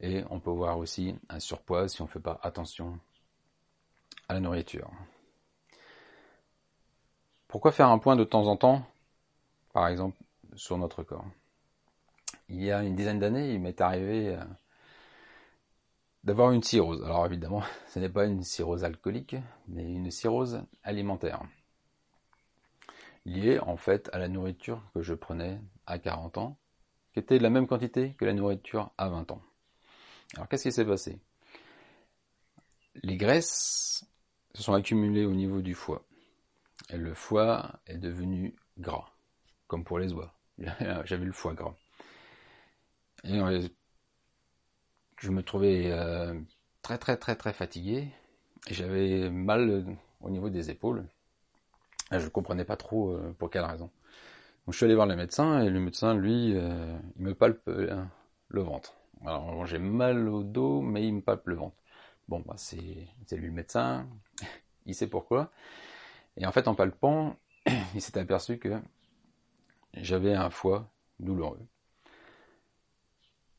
Et 0.00 0.24
on 0.30 0.40
peut 0.40 0.50
voir 0.50 0.78
aussi 0.78 1.14
un 1.28 1.40
surpoids 1.40 1.88
si 1.88 2.02
on 2.02 2.04
ne 2.04 2.10
fait 2.10 2.20
pas 2.20 2.38
attention 2.42 2.98
à 4.28 4.34
la 4.34 4.40
nourriture. 4.40 4.90
Pourquoi 7.48 7.72
faire 7.72 7.88
un 7.88 7.98
point 7.98 8.16
de 8.16 8.24
temps 8.24 8.46
en 8.48 8.56
temps, 8.56 8.82
par 9.72 9.88
exemple, 9.88 10.18
sur 10.54 10.76
notre 10.78 11.02
corps? 11.02 11.24
Il 12.48 12.62
y 12.62 12.70
a 12.70 12.82
une 12.82 12.94
dizaine 12.94 13.18
d'années, 13.18 13.54
il 13.54 13.60
m'est 13.60 13.80
arrivé 13.80 14.34
euh, 14.34 14.44
d'avoir 16.24 16.52
une 16.52 16.62
cirrhose. 16.62 17.02
Alors 17.04 17.24
évidemment, 17.24 17.62
ce 17.88 17.98
n'est 17.98 18.08
pas 18.08 18.26
une 18.26 18.42
cirrhose 18.42 18.84
alcoolique, 18.84 19.36
mais 19.68 19.84
une 19.84 20.10
cirrhose 20.10 20.62
alimentaire. 20.82 21.42
Liée 23.24 23.58
en 23.60 23.76
fait 23.76 24.10
à 24.12 24.18
la 24.18 24.28
nourriture 24.28 24.82
que 24.94 25.02
je 25.02 25.14
prenais 25.14 25.60
à 25.86 25.98
40 25.98 26.38
ans, 26.38 26.56
qui 27.12 27.20
était 27.20 27.38
de 27.38 27.42
la 27.42 27.50
même 27.50 27.66
quantité 27.66 28.14
que 28.18 28.24
la 28.24 28.32
nourriture 28.32 28.90
à 28.98 29.08
20 29.08 29.32
ans. 29.32 29.42
Alors 30.34 30.48
qu'est-ce 30.48 30.64
qui 30.64 30.72
s'est 30.72 30.84
passé? 30.84 31.18
Les 33.02 33.16
graisses 33.16 34.04
se 34.54 34.62
sont 34.62 34.74
accumulées 34.74 35.24
au 35.24 35.32
niveau 35.32 35.60
du 35.60 35.74
foie. 35.74 36.04
Et 36.90 36.96
le 36.96 37.14
foie 37.14 37.80
est 37.86 37.98
devenu 37.98 38.54
gras, 38.78 39.10
comme 39.66 39.84
pour 39.84 39.98
les 39.98 40.12
oies. 40.12 40.34
J'avais 41.04 41.24
le 41.24 41.32
foie 41.32 41.54
gras. 41.54 41.74
Et 43.24 43.40
je 45.18 45.30
me 45.30 45.42
trouvais 45.42 45.90
euh, 45.90 46.38
très 46.82 46.98
très 46.98 47.16
très 47.16 47.36
très 47.36 47.52
fatigué. 47.52 48.08
J'avais 48.70 49.30
mal 49.30 49.84
au 50.20 50.30
niveau 50.30 50.50
des 50.50 50.70
épaules. 50.70 51.04
je 52.10 52.18
ne 52.18 52.28
comprenais 52.28 52.64
pas 52.64 52.76
trop 52.76 53.10
euh, 53.12 53.34
pour 53.38 53.50
quelle 53.50 53.64
raison. 53.64 53.90
Donc 54.66 54.72
je 54.72 54.76
suis 54.76 54.84
allé 54.84 54.94
voir 54.94 55.06
le 55.06 55.16
médecin 55.16 55.60
et 55.62 55.70
le 55.70 55.80
médecin, 55.80 56.14
lui, 56.14 56.54
euh, 56.56 56.98
il 57.16 57.22
me 57.22 57.34
palpe 57.34 57.68
le 57.68 58.60
ventre. 58.60 58.95
Alors 59.24 59.66
j'ai 59.66 59.78
mal 59.78 60.28
au 60.28 60.42
dos, 60.42 60.82
mais 60.82 61.06
il 61.06 61.14
me 61.14 61.20
palpe 61.20 61.46
le 61.46 61.56
ventre. 61.56 61.76
Bon, 62.28 62.40
bah, 62.40 62.54
c'est 62.56 63.08
lui 63.32 63.46
le 63.46 63.52
médecin, 63.52 64.08
il 64.86 64.94
sait 64.94 65.06
pourquoi. 65.06 65.50
Et 66.36 66.46
en 66.46 66.52
fait, 66.52 66.68
en 66.68 66.74
palpant, 66.74 67.36
il 67.94 68.02
s'est 68.02 68.18
aperçu 68.18 68.58
que 68.58 68.80
j'avais 69.94 70.34
un 70.34 70.50
foie 70.50 70.90
douloureux. 71.20 71.60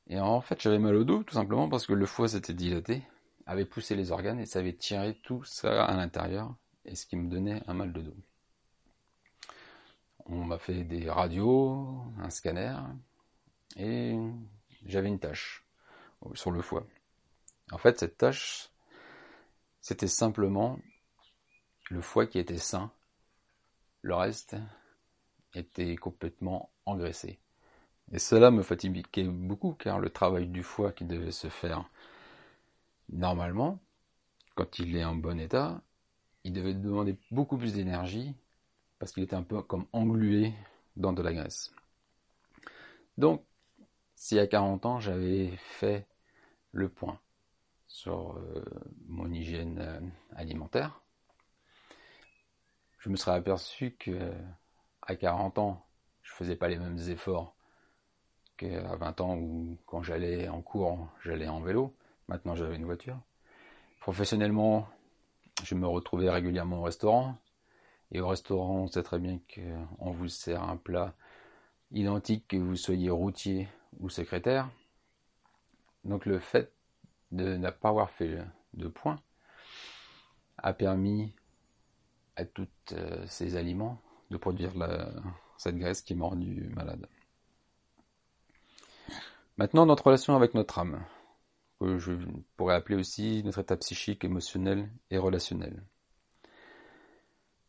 Et 0.10 0.20
en 0.20 0.42
fait, 0.42 0.62
j'avais 0.62 0.80
mal 0.80 0.96
au 0.96 1.04
dos, 1.04 1.24
tout 1.24 1.34
simplement 1.34 1.70
parce 1.70 1.86
que 1.86 1.94
le 1.94 2.06
foie 2.06 2.30
s'était 2.30 2.54
dilaté, 2.54 3.04
avait 3.46 3.66
poussé 3.66 3.96
les 3.96 4.12
organes 4.12 4.40
et 4.40 4.46
ça 4.46 4.60
avait 4.60 4.76
tiré 4.76 5.16
tout 5.24 5.44
ça 5.44 5.86
à 5.86 5.96
l'intérieur, 5.96 6.56
et 6.86 6.96
ce 6.96 7.06
qui 7.06 7.18
me 7.18 7.30
donnait 7.30 7.62
un 7.68 7.74
mal 7.74 7.92
de 7.92 8.02
dos. 8.02 8.16
On 10.26 10.44
m'a 10.46 10.60
fait 10.60 10.84
des 10.84 11.10
radios, 11.10 12.02
un 12.20 12.30
scanner, 12.30 12.76
et 13.76 14.18
j'avais 14.88 15.08
une 15.08 15.20
tache 15.20 15.66
sur 16.34 16.52
le 16.52 16.62
foie. 16.62 16.86
En 17.72 17.78
fait, 17.78 18.00
cette 18.00 18.18
tache, 18.18 18.70
c'était 19.82 20.08
simplement 20.08 20.80
le 21.90 22.02
foie 22.02 22.28
qui 22.28 22.40
était 22.40 22.58
sain, 22.58 22.92
le 24.02 24.16
reste 24.16 24.56
était 25.54 25.96
complètement 25.96 26.72
engraissé. 26.86 27.40
Et 28.12 28.20
cela 28.20 28.52
me 28.52 28.64
fatiguait 28.64 29.24
beaucoup 29.24 29.74
car 29.74 30.00
le 30.00 30.10
travail 30.10 30.48
du 30.48 30.64
foie 30.64 30.92
qui 30.92 31.06
devait 31.06 31.32
se 31.32 31.50
faire 31.50 31.90
normalement, 33.10 33.80
quand 34.56 34.80
il 34.80 34.96
est 34.96 35.04
en 35.04 35.16
bon 35.16 35.40
état, 35.40 35.82
il 36.44 36.54
devait 36.54 36.74
demander 36.74 37.18
beaucoup 37.32 37.58
plus 37.58 37.74
d'énergie 37.74 38.34
parce 39.00 39.12
qu'il 39.12 39.24
était 39.24 39.36
un 39.36 39.44
peu 39.44 39.62
comme 39.62 39.86
englué 39.94 40.54
dans 40.96 41.14
de 41.14 41.22
la 41.22 41.34
graisse. 41.34 41.72
Donc, 43.18 43.44
si 44.18 44.40
à 44.40 44.48
40 44.48 44.86
ans 44.88 45.00
j'avais 45.00 45.56
fait 45.58 46.08
le 46.72 46.90
point 46.90 47.20
sur 47.88 48.36
euh, 48.36 48.66
mon 49.06 49.32
hygiène 49.32 49.80
euh, 49.80 50.00
alimentaire, 50.36 51.02
je 52.98 53.10
me 53.10 53.16
serais 53.16 53.36
aperçu 53.36 53.92
que 53.92 54.34
à 55.04 55.16
40 55.16 55.60
ans, 55.60 55.86
je 56.24 56.34
faisais 56.34 56.56
pas 56.56 56.68
les 56.68 56.78
mêmes 56.78 56.98
efforts 56.98 57.56
qu'à 58.58 58.96
20 58.96 59.22
ans 59.22 59.38
où 59.38 59.78
quand 59.86 60.02
j'allais 60.02 60.50
en 60.50 60.62
cours, 60.62 61.08
j'allais 61.24 61.48
en 61.48 61.62
vélo. 61.62 61.96
Maintenant, 62.28 62.56
j'avais 62.56 62.76
une 62.76 62.86
voiture. 62.86 63.20
Professionnellement, 64.02 64.90
je 65.64 65.76
me 65.76 65.88
retrouvais 65.88 66.30
régulièrement 66.30 66.80
au 66.80 66.84
restaurant. 66.84 67.38
Et 68.12 68.20
au 68.20 68.28
restaurant, 68.28 68.80
on 68.80 68.88
sait 68.88 69.04
très 69.04 69.20
bien 69.20 69.40
qu'on 69.54 70.12
vous 70.12 70.28
sert 70.28 70.64
un 70.64 70.76
plat 70.76 71.14
identique 71.92 72.48
que 72.48 72.58
vous 72.58 72.76
soyez 72.76 73.10
routier 73.10 73.70
ou 74.00 74.10
secrétaire. 74.10 74.70
Donc 76.04 76.26
le 76.26 76.40
fait 76.40 76.74
de 77.32 77.58
ne 77.58 77.70
pas 77.70 77.90
avoir 77.90 78.10
fait 78.12 78.40
de 78.74 78.88
points 78.88 79.20
a 80.58 80.74
permis 80.74 81.36
à 82.36 82.46
tous 82.46 82.68
euh, 82.94 83.26
ces 83.28 83.56
aliments 83.56 84.02
de 84.30 84.38
produire 84.38 84.74
cette 85.58 85.78
graisse 85.78 86.02
qui 86.02 86.16
m'a 86.16 86.26
rendu 86.26 86.70
malade. 86.76 87.08
Maintenant, 89.58 89.86
notre 89.86 90.06
relation 90.06 90.36
avec 90.36 90.54
notre 90.54 90.78
âme, 90.78 91.04
que 91.80 91.98
je 91.98 92.14
pourrais 92.56 92.76
appeler 92.76 92.98
aussi 92.98 93.42
notre 93.44 93.60
état 93.60 93.78
psychique, 93.78 94.24
émotionnel 94.24 94.90
et 95.10 95.18
relationnel. 95.18 95.84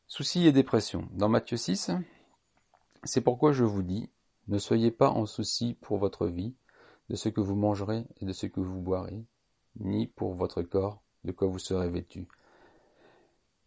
Soucis 0.06 0.46
et 0.46 0.52
dépression. 0.52 1.08
Dans 1.12 1.28
Matthieu 1.28 1.56
6, 1.56 1.92
c'est 3.04 3.20
pourquoi 3.20 3.52
je 3.52 3.64
vous 3.64 3.82
dis, 3.82 4.10
ne 4.48 4.58
soyez 4.58 4.90
pas 4.90 5.10
en 5.10 5.26
souci 5.26 5.76
pour 5.80 5.98
votre 5.98 6.26
vie, 6.26 6.54
de 7.08 7.16
ce 7.16 7.28
que 7.28 7.40
vous 7.40 7.56
mangerez 7.56 8.04
et 8.20 8.26
de 8.26 8.32
ce 8.32 8.46
que 8.46 8.60
vous 8.60 8.80
boirez, 8.80 9.24
ni 9.80 10.06
pour 10.06 10.34
votre 10.34 10.62
corps, 10.62 11.00
de 11.24 11.32
quoi 11.32 11.48
vous 11.48 11.58
serez 11.58 11.88
vêtu. 11.88 12.28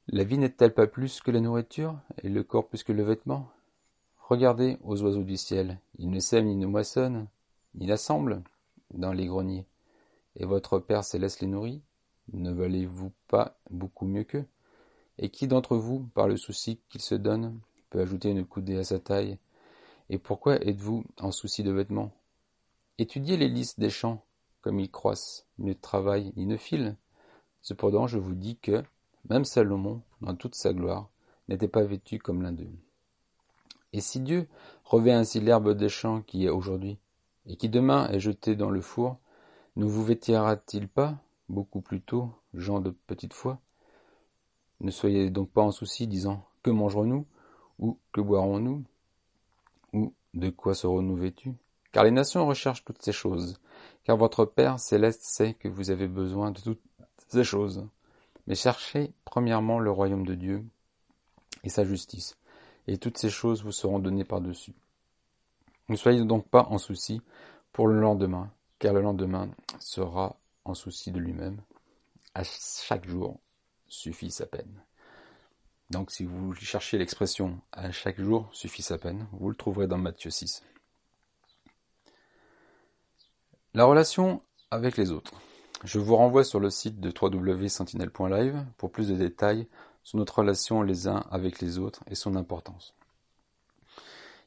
La 0.07 0.23
vie 0.23 0.37
n'est-elle 0.37 0.73
pas 0.73 0.87
plus 0.87 1.21
que 1.21 1.31
la 1.31 1.39
nourriture, 1.39 1.97
et 2.21 2.29
le 2.29 2.43
corps 2.43 2.67
plus 2.67 2.83
que 2.83 2.91
le 2.91 3.03
vêtement? 3.03 3.49
Regardez 4.17 4.77
aux 4.83 5.01
oiseaux 5.01 5.23
du 5.23 5.37
ciel, 5.37 5.79
ils 5.97 6.09
ne 6.09 6.19
sèment 6.19 6.47
ni 6.47 6.55
ne 6.55 6.67
moissonnent, 6.67 7.27
ni 7.75 7.87
n'assemblent 7.87 8.41
dans 8.93 9.13
les 9.13 9.27
greniers. 9.27 9.65
Et 10.35 10.45
votre 10.45 10.79
Père 10.79 11.03
céleste 11.03 11.41
les 11.41 11.47
nourrit? 11.47 11.81
Ne 12.33 12.51
valez-vous 12.51 13.11
pas 13.27 13.57
beaucoup 13.69 14.05
mieux 14.05 14.23
qu'eux? 14.23 14.45
Et 15.17 15.29
qui 15.29 15.47
d'entre 15.47 15.75
vous, 15.75 16.09
par 16.13 16.27
le 16.27 16.37
souci 16.37 16.79
qu'il 16.89 17.01
se 17.01 17.15
donne, 17.15 17.59
peut 17.89 17.99
ajouter 17.99 18.29
une 18.31 18.45
coudée 18.45 18.77
à 18.77 18.83
sa 18.83 18.99
taille? 18.99 19.37
Et 20.13 20.17
pourquoi 20.17 20.57
êtes-vous 20.57 21.05
en 21.21 21.31
souci 21.31 21.63
de 21.63 21.71
vêtements? 21.71 22.11
Étudiez 22.97 23.37
les 23.37 23.47
lys 23.47 23.79
des 23.79 23.89
champs, 23.89 24.25
comme 24.59 24.77
ils 24.77 24.91
croissent, 24.91 25.47
ne 25.57 25.71
travaillent 25.71 26.33
ni 26.35 26.45
ne 26.45 26.57
filent. 26.57 26.97
Cependant, 27.61 28.07
je 28.07 28.17
vous 28.17 28.35
dis 28.35 28.57
que, 28.57 28.83
même 29.29 29.45
Salomon, 29.45 30.01
dans 30.19 30.35
toute 30.35 30.55
sa 30.55 30.73
gloire, 30.73 31.09
n'étaient 31.47 31.69
pas 31.69 31.83
vêtus 31.83 32.19
comme 32.19 32.41
l'un 32.41 32.51
d'eux. 32.51 32.73
Et 33.93 34.01
si 34.01 34.19
Dieu 34.19 34.49
revêt 34.83 35.13
ainsi 35.13 35.39
l'herbe 35.39 35.71
des 35.77 35.87
champs 35.87 36.21
qui 36.21 36.43
est 36.43 36.49
aujourd'hui, 36.49 36.97
et 37.45 37.55
qui 37.55 37.69
demain 37.69 38.09
est 38.09 38.19
jetée 38.19 38.57
dans 38.57 38.69
le 38.69 38.81
four, 38.81 39.17
ne 39.77 39.85
vous 39.85 40.03
vêtira-t-il 40.03 40.89
pas, 40.89 41.19
beaucoup 41.47 41.79
plus 41.79 42.01
tôt, 42.01 42.29
gens 42.53 42.81
de 42.81 42.89
petite 42.89 43.33
foi? 43.33 43.61
Ne 44.81 44.91
soyez 44.91 45.29
donc 45.29 45.51
pas 45.51 45.61
en 45.61 45.71
souci, 45.71 46.05
disant 46.05 46.45
Que 46.63 46.69
mangerons-nous 46.69 47.25
Ou 47.79 47.97
que 48.11 48.19
boirons-nous? 48.19 48.73
Ou 48.75 48.83
de 50.33 50.49
quoi 50.49 50.73
serons-nous 50.73 51.15
vêtus 51.15 51.53
Car 51.91 52.03
les 52.03 52.11
nations 52.11 52.45
recherchent 52.45 52.85
toutes 52.85 53.01
ces 53.01 53.11
choses, 53.11 53.59
car 54.03 54.17
votre 54.17 54.45
Père 54.45 54.79
céleste 54.79 55.23
sait 55.23 55.53
que 55.53 55.67
vous 55.67 55.91
avez 55.91 56.07
besoin 56.07 56.51
de 56.51 56.59
toutes 56.59 56.81
ces 57.27 57.43
choses. 57.43 57.87
Mais 58.47 58.55
cherchez 58.55 59.13
premièrement 59.25 59.79
le 59.79 59.91
royaume 59.91 60.25
de 60.25 60.35
Dieu 60.35 60.65
et 61.63 61.69
sa 61.69 61.83
justice, 61.83 62.37
et 62.87 62.97
toutes 62.97 63.17
ces 63.17 63.29
choses 63.29 63.63
vous 63.63 63.71
seront 63.71 63.99
données 63.99 64.23
par-dessus. 64.23 64.73
Ne 65.89 65.95
soyez 65.95 66.23
donc 66.23 66.47
pas 66.47 66.67
en 66.69 66.77
souci 66.77 67.21
pour 67.73 67.87
le 67.87 67.99
lendemain, 67.99 68.51
car 68.79 68.93
le 68.93 69.01
lendemain 69.01 69.49
sera 69.79 70.37
en 70.65 70.73
souci 70.73 71.11
de 71.11 71.19
lui-même. 71.19 71.61
À 72.33 72.43
chaque 72.43 73.07
jour 73.07 73.39
suffit 73.87 74.31
sa 74.31 74.45
peine. 74.45 74.81
Donc 75.91 76.09
si 76.09 76.23
vous 76.23 76.53
cherchez 76.53 76.97
l'expression 76.97 77.59
à 77.73 77.91
chaque 77.91 78.19
jour 78.21 78.49
suffit 78.53 78.81
sa 78.81 78.97
peine, 78.97 79.27
vous 79.33 79.49
le 79.49 79.55
trouverez 79.55 79.87
dans 79.87 79.97
Matthieu 79.97 80.29
6. 80.29 80.63
La 83.73 83.83
relation 83.83 84.41
avec 84.71 84.95
les 84.95 85.11
autres. 85.11 85.33
Je 85.83 85.99
vous 85.99 86.15
renvoie 86.15 86.45
sur 86.45 86.61
le 86.61 86.69
site 86.69 87.01
de 87.01 87.11
www.sentinel.live 87.11 88.65
pour 88.77 88.89
plus 88.89 89.09
de 89.09 89.15
détails 89.15 89.67
sur 90.01 90.17
notre 90.17 90.39
relation 90.39 90.81
les 90.81 91.09
uns 91.09 91.25
avec 91.29 91.59
les 91.59 91.77
autres 91.77 92.03
et 92.07 92.15
son 92.15 92.37
importance. 92.37 92.95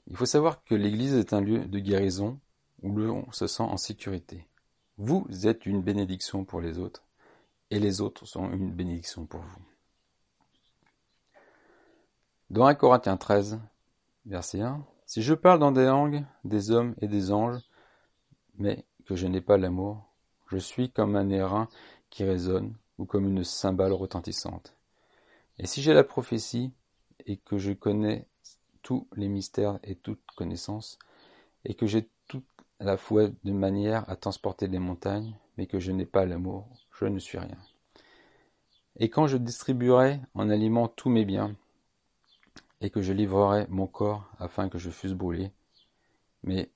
Il 0.07 0.17
faut 0.17 0.25
savoir 0.25 0.65
que 0.65 0.75
l'Église 0.75 1.15
est 1.15 1.35
un 1.35 1.43
lieu 1.43 1.67
de 1.67 1.79
guérison 1.79 2.41
où 2.83 2.97
l'on 2.97 3.31
se 3.33 3.47
sent 3.47 3.65
en 3.65 3.77
sécurité. 3.77 4.47
Vous 4.97 5.27
êtes 5.47 5.67
une 5.67 5.83
bénédiction 5.83 6.45
pour 6.45 6.63
les 6.63 6.79
autres 6.79 7.03
et 7.71 7.79
les 7.79 8.01
autres 8.01 8.25
sont 8.25 8.51
une 8.51 8.73
bénédiction 8.73 9.27
pour 9.27 9.41
vous. 9.41 9.74
Dans 12.51 12.67
1 12.67 12.75
Corinthiens 12.75 13.17
13, 13.17 13.59
verset 14.27 14.61
1, 14.61 14.85
Si 15.07 15.23
je 15.23 15.33
parle 15.33 15.59
dans 15.59 15.73
des 15.73 15.87
langues 15.87 16.25
des 16.45 16.71
hommes 16.71 16.95
et 17.01 17.09
des 17.09 17.33
anges, 17.33 17.63
mais 18.59 18.85
que 19.07 19.17
je 19.17 19.27
n'ai 19.27 19.41
pas 19.41 19.57
l'amour, 19.57 20.05
je 20.51 20.59
suis 20.59 20.91
comme 20.91 21.17
un 21.17 21.31
airain 21.31 21.69
qui 22.11 22.23
résonne 22.23 22.75
ou 22.99 23.07
comme 23.07 23.25
une 23.25 23.45
cymbale 23.45 23.95
retentissante. 23.95 24.77
Et 25.59 25.67
si 25.67 25.81
j'ai 25.81 25.95
la 25.95 26.05
prophétie 26.05 26.71
et 27.25 27.39
que 27.39 27.57
je 27.57 27.73
connais 27.73 28.27
tous 28.83 29.09
les 29.17 29.29
mystères 29.29 29.79
et 29.83 29.95
toute 29.95 30.21
connaissance, 30.37 30.99
et 31.65 31.75
que 31.75 31.87
j'ai 31.87 32.11
toute 32.29 32.45
la 32.79 32.99
foi 32.99 33.31
de 33.45 33.53
manière 33.53 34.09
à 34.11 34.17
transporter 34.17 34.67
les 34.67 34.79
montagnes, 34.79 35.35
mais 35.57 35.67
que 35.67 35.81
je 35.81 35.93
n'ai 35.93 36.07
pas 36.07 36.27
l'amour, 36.27 36.69
je 36.93 37.07
ne 37.07 37.19
suis 37.19 37.39
rien. 37.39 37.57
Et 38.97 39.09
quand 39.09 39.27
je 39.29 39.39
distribuerai 39.39 40.21
en 40.35 40.51
aliment 40.51 40.89
tous 40.89 41.09
mes 41.09 41.25
biens, 41.25 41.57
et 42.81 42.91
que 42.91 43.03
je 43.03 43.13
livrerai 43.13 43.67
mon 43.69 43.87
corps 43.87 44.31
afin 44.39 44.69
que 44.69 44.79
je 44.79 44.91
fusse 44.91 45.13
brûlé, 45.13 45.53
mais 46.43 46.71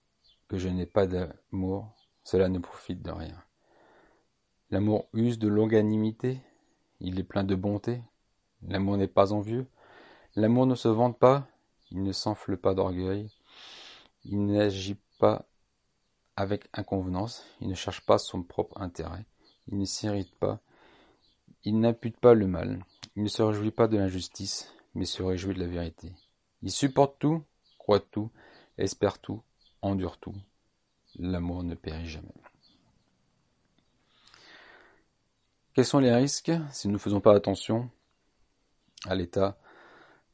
que 0.48 0.56
je 0.56 0.68
n'ai 0.68 0.86
pas 0.86 1.06
d'amour, 1.06 1.92
cela 2.24 2.48
ne 2.48 2.58
profite 2.58 3.02
de 3.02 3.10
rien. 3.10 3.42
L'amour 4.70 5.08
use 5.12 5.38
de 5.38 5.48
longanimité, 5.48 6.40
il 7.00 7.18
est 7.18 7.24
plein 7.24 7.44
de 7.44 7.54
bonté, 7.54 8.02
l'amour 8.62 8.96
n'est 8.96 9.08
pas 9.08 9.32
envieux, 9.32 9.66
l'amour 10.36 10.66
ne 10.66 10.74
se 10.74 10.88
vante 10.88 11.18
pas, 11.18 11.46
il 11.90 12.02
ne 12.02 12.12
s'enfle 12.12 12.56
pas 12.56 12.74
d'orgueil, 12.74 13.30
il 14.24 14.44
n'agit 14.46 14.98
pas 15.18 15.46
avec 16.36 16.68
inconvenance, 16.72 17.44
il 17.60 17.68
ne 17.68 17.74
cherche 17.74 18.04
pas 18.04 18.18
son 18.18 18.42
propre 18.42 18.80
intérêt, 18.80 19.24
il 19.68 19.78
ne 19.78 19.84
s'irrite 19.84 20.34
pas, 20.36 20.60
il 21.64 21.80
n'impute 21.80 22.18
pas 22.18 22.34
le 22.34 22.46
mal, 22.46 22.84
il 23.16 23.22
ne 23.22 23.28
se 23.28 23.42
réjouit 23.42 23.70
pas 23.70 23.88
de 23.88 23.96
l'injustice, 23.96 24.72
mais 24.94 25.04
se 25.04 25.22
réjouit 25.22 25.54
de 25.54 25.60
la 25.60 25.66
vérité. 25.66 26.12
Il 26.62 26.70
supporte 26.70 27.18
tout, 27.18 27.44
croit 27.78 28.00
tout, 28.00 28.30
espère 28.76 29.18
tout, 29.18 29.42
endure 29.82 30.18
tout. 30.18 30.34
L'amour 31.18 31.62
ne 31.62 31.74
périt 31.74 32.06
jamais. 32.06 32.34
Quels 35.74 35.84
sont 35.84 36.00
les 36.00 36.14
risques 36.14 36.52
si 36.72 36.88
nous 36.88 36.94
ne 36.94 36.98
faisons 36.98 37.20
pas 37.20 37.34
attention 37.34 37.88
à 39.04 39.14
l'état 39.14 39.58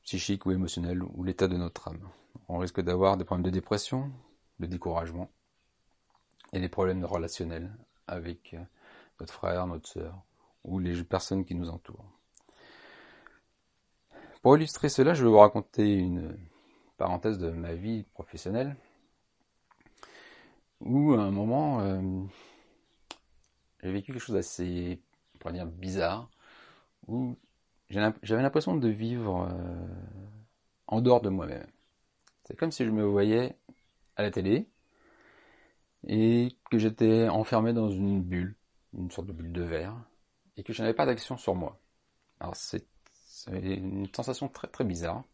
psychique 0.03 0.47
ou 0.47 0.53
émotionnel 0.53 1.03
ou 1.03 1.23
l'état 1.23 1.49
de 1.49 1.57
notre 1.57 1.88
âme? 1.88 2.09
On 2.49 2.59
risque 2.59 2.81
d'avoir 2.81 3.17
des 3.17 3.25
problèmes 3.25 3.45
de 3.45 3.51
dépression, 3.51 4.11
de 4.59 4.67
découragement 4.67 5.31
et 6.53 6.61
des 6.61 6.69
problèmes 6.69 7.05
relationnels 7.05 7.77
avec 8.07 8.57
notre 9.21 9.33
frère, 9.33 9.67
notre 9.67 9.88
sœur 9.88 10.23
ou 10.64 10.79
les 10.79 11.05
personnes 11.05 11.45
qui 11.45 11.55
nous 11.55 11.69
entourent. 11.69 12.11
Pour 14.44 14.59
illustrer 14.59 14.90
cela, 14.90 15.14
je 15.14 15.24
vais 15.24 15.30
vous 15.30 15.38
raconter 15.38 15.94
une 15.94 16.37
parenthèse 16.98 17.38
de 17.38 17.48
ma 17.48 17.72
vie 17.72 18.02
professionnelle 18.12 18.76
où 20.80 21.14
à 21.14 21.22
un 21.22 21.30
moment 21.30 21.80
euh, 21.80 22.02
j'ai 23.83 23.90
vécu 23.90 24.12
quelque 24.12 24.20
chose 24.20 24.35
d'assez, 24.37 25.00
dire, 25.50 25.64
bizarre 25.64 26.28
où 27.07 27.38
j'avais 27.88 28.42
l'impression 28.42 28.76
de 28.76 28.87
vivre 28.87 29.48
euh, 29.50 29.87
en 30.88 31.00
dehors 31.00 31.22
de 31.22 31.30
moi-même. 31.30 31.66
C'est 32.44 32.54
comme 32.54 32.70
si 32.70 32.85
je 32.85 32.90
me 32.90 33.02
voyais 33.02 33.57
à 34.16 34.22
la 34.22 34.30
télé 34.30 34.68
et 36.07 36.54
que 36.70 36.76
j'étais 36.76 37.30
enfermé 37.30 37.72
dans 37.72 37.88
une 37.88 38.22
bulle, 38.22 38.57
une 38.92 39.11
sorte 39.11 39.26
de 39.26 39.33
bulle 39.33 39.52
de 39.54 39.62
verre, 39.62 39.96
et 40.59 40.62
que 40.62 40.74
je 40.74 40.83
n'avais 40.83 40.92
pas 40.92 41.07
d'action 41.07 41.38
sur 41.38 41.54
moi. 41.54 41.80
Alors 42.40 42.57
c'est 42.57 42.87
une 43.52 44.07
sensation 44.14 44.48
très 44.48 44.68
très 44.68 44.85
bizarre. 44.85 45.24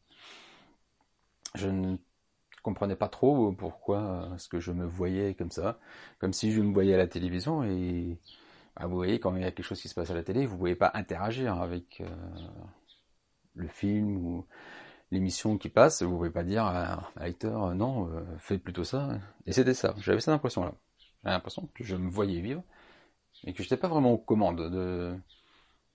Je 1.55 1.69
ne 1.69 1.97
comprenais 2.63 2.97
pas 2.97 3.09
trop 3.09 3.53
pourquoi 3.53 4.31
est-ce 4.35 4.49
que 4.49 4.61
je 4.61 4.73
me 4.73 4.85
voyais 4.85 5.35
comme 5.35 5.51
ça, 5.51 5.79
comme 6.19 6.33
si 6.33 6.53
je 6.53 6.61
me 6.61 6.73
voyais 6.73 6.95
à 6.95 6.99
la 6.99 7.07
télévision 7.09 7.65
et 7.65 8.19
ah, 8.77 8.87
vous 8.87 8.97
voyez, 8.97 9.21
quand 9.21 9.35
il 9.37 9.43
y 9.43 9.45
a 9.45 9.51
quelque 9.51 9.67
chose 9.67 9.81
qui 9.81 9.89
se 9.89 9.95
passe 9.95 10.11
à 10.11 10.15
la 10.15 10.23
télé, 10.23 10.47
vous 10.47 10.55
ne 10.55 10.59
pouvez 10.59 10.75
pas 10.75 10.91
interagir 10.95 11.61
avec 11.61 12.01
euh, 12.01 12.07
le 13.55 13.69
film 13.69 14.17
ou 14.17 14.47
l'émission 15.11 15.59
qui 15.59 15.69
passe. 15.69 16.03
Vous 16.03 16.13
ne 16.13 16.17
pouvez 16.17 16.31
pas 16.31 16.45
dire 16.45 16.65
à 16.65 17.11
un 17.17 17.25
lecteur, 17.25 17.65
euh, 17.65 17.75
non, 17.75 18.09
euh, 18.11 18.23
fais 18.39 18.59
plutôt 18.59 18.85
ça. 18.85 19.19
Et 19.47 19.53
c'était 19.53 19.75
ça. 19.75 19.95
J'avais 19.99 20.21
cette 20.21 20.31
impression-là. 20.35 20.73
J'avais 21.23 21.35
l'impression 21.35 21.69
que 21.75 21.85
je 21.85 21.97
me 21.97 22.09
voyais 22.11 22.41
vivre 22.41 22.63
et 23.45 23.53
que 23.53 23.63
je 23.63 23.67
n'étais 23.67 23.77
pas 23.77 23.89
vraiment 23.89 24.13
aux 24.13 24.19
commandes 24.19 24.71
de, 24.71 25.15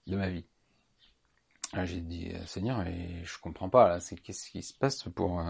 de 0.08 0.16
ma 0.16 0.30
vie. 0.30 0.46
J'ai 1.84 2.00
dit, 2.00 2.32
Seigneur, 2.46 2.88
et 2.88 3.22
je 3.24 3.38
comprends 3.40 3.70
pas, 3.70 3.90
là, 3.90 4.00
c'est 4.00 4.16
qu'est-ce 4.16 4.50
qui 4.50 4.64
se 4.64 4.74
passe 4.74 5.04
pour, 5.04 5.44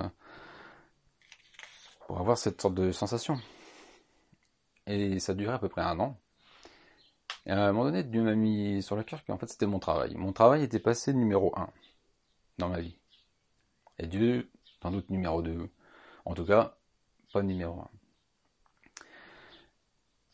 pour 2.08 2.20
avoir 2.20 2.38
cette 2.38 2.60
sorte 2.62 2.74
de 2.74 2.92
sensation? 2.92 3.40
Et 4.88 5.20
ça 5.20 5.34
durait 5.34 5.54
à 5.54 5.60
peu 5.60 5.70
près 5.70 5.82
un 5.82 6.00
an. 6.00 6.18
Et 7.46 7.52
à 7.52 7.64
un 7.64 7.72
moment 7.72 7.86
donné, 7.86 8.04
Dieu 8.04 8.24
m'a 8.24 8.36
mis 8.36 8.82
sur 8.82 8.96
le 8.96 9.04
cœur 9.04 9.24
qu'en 9.26 9.38
fait 9.38 9.48
c'était 9.48 9.68
mon 9.68 9.80
travail. 9.80 10.16
Mon 10.16 10.34
travail 10.34 10.64
était 10.64 10.80
passé 10.80 11.14
numéro 11.14 11.54
1 11.58 11.70
dans 12.58 12.70
ma 12.70 12.80
vie. 12.80 12.98
Et 14.00 14.08
Dieu, 14.08 14.50
sans 14.82 14.92
doute 14.92 15.10
numéro 15.10 15.42
2. 15.42 15.70
En 16.26 16.34
tout 16.34 16.46
cas, 16.46 16.78
pas 17.34 17.44
numéro 17.44 17.80
1. 17.82 17.90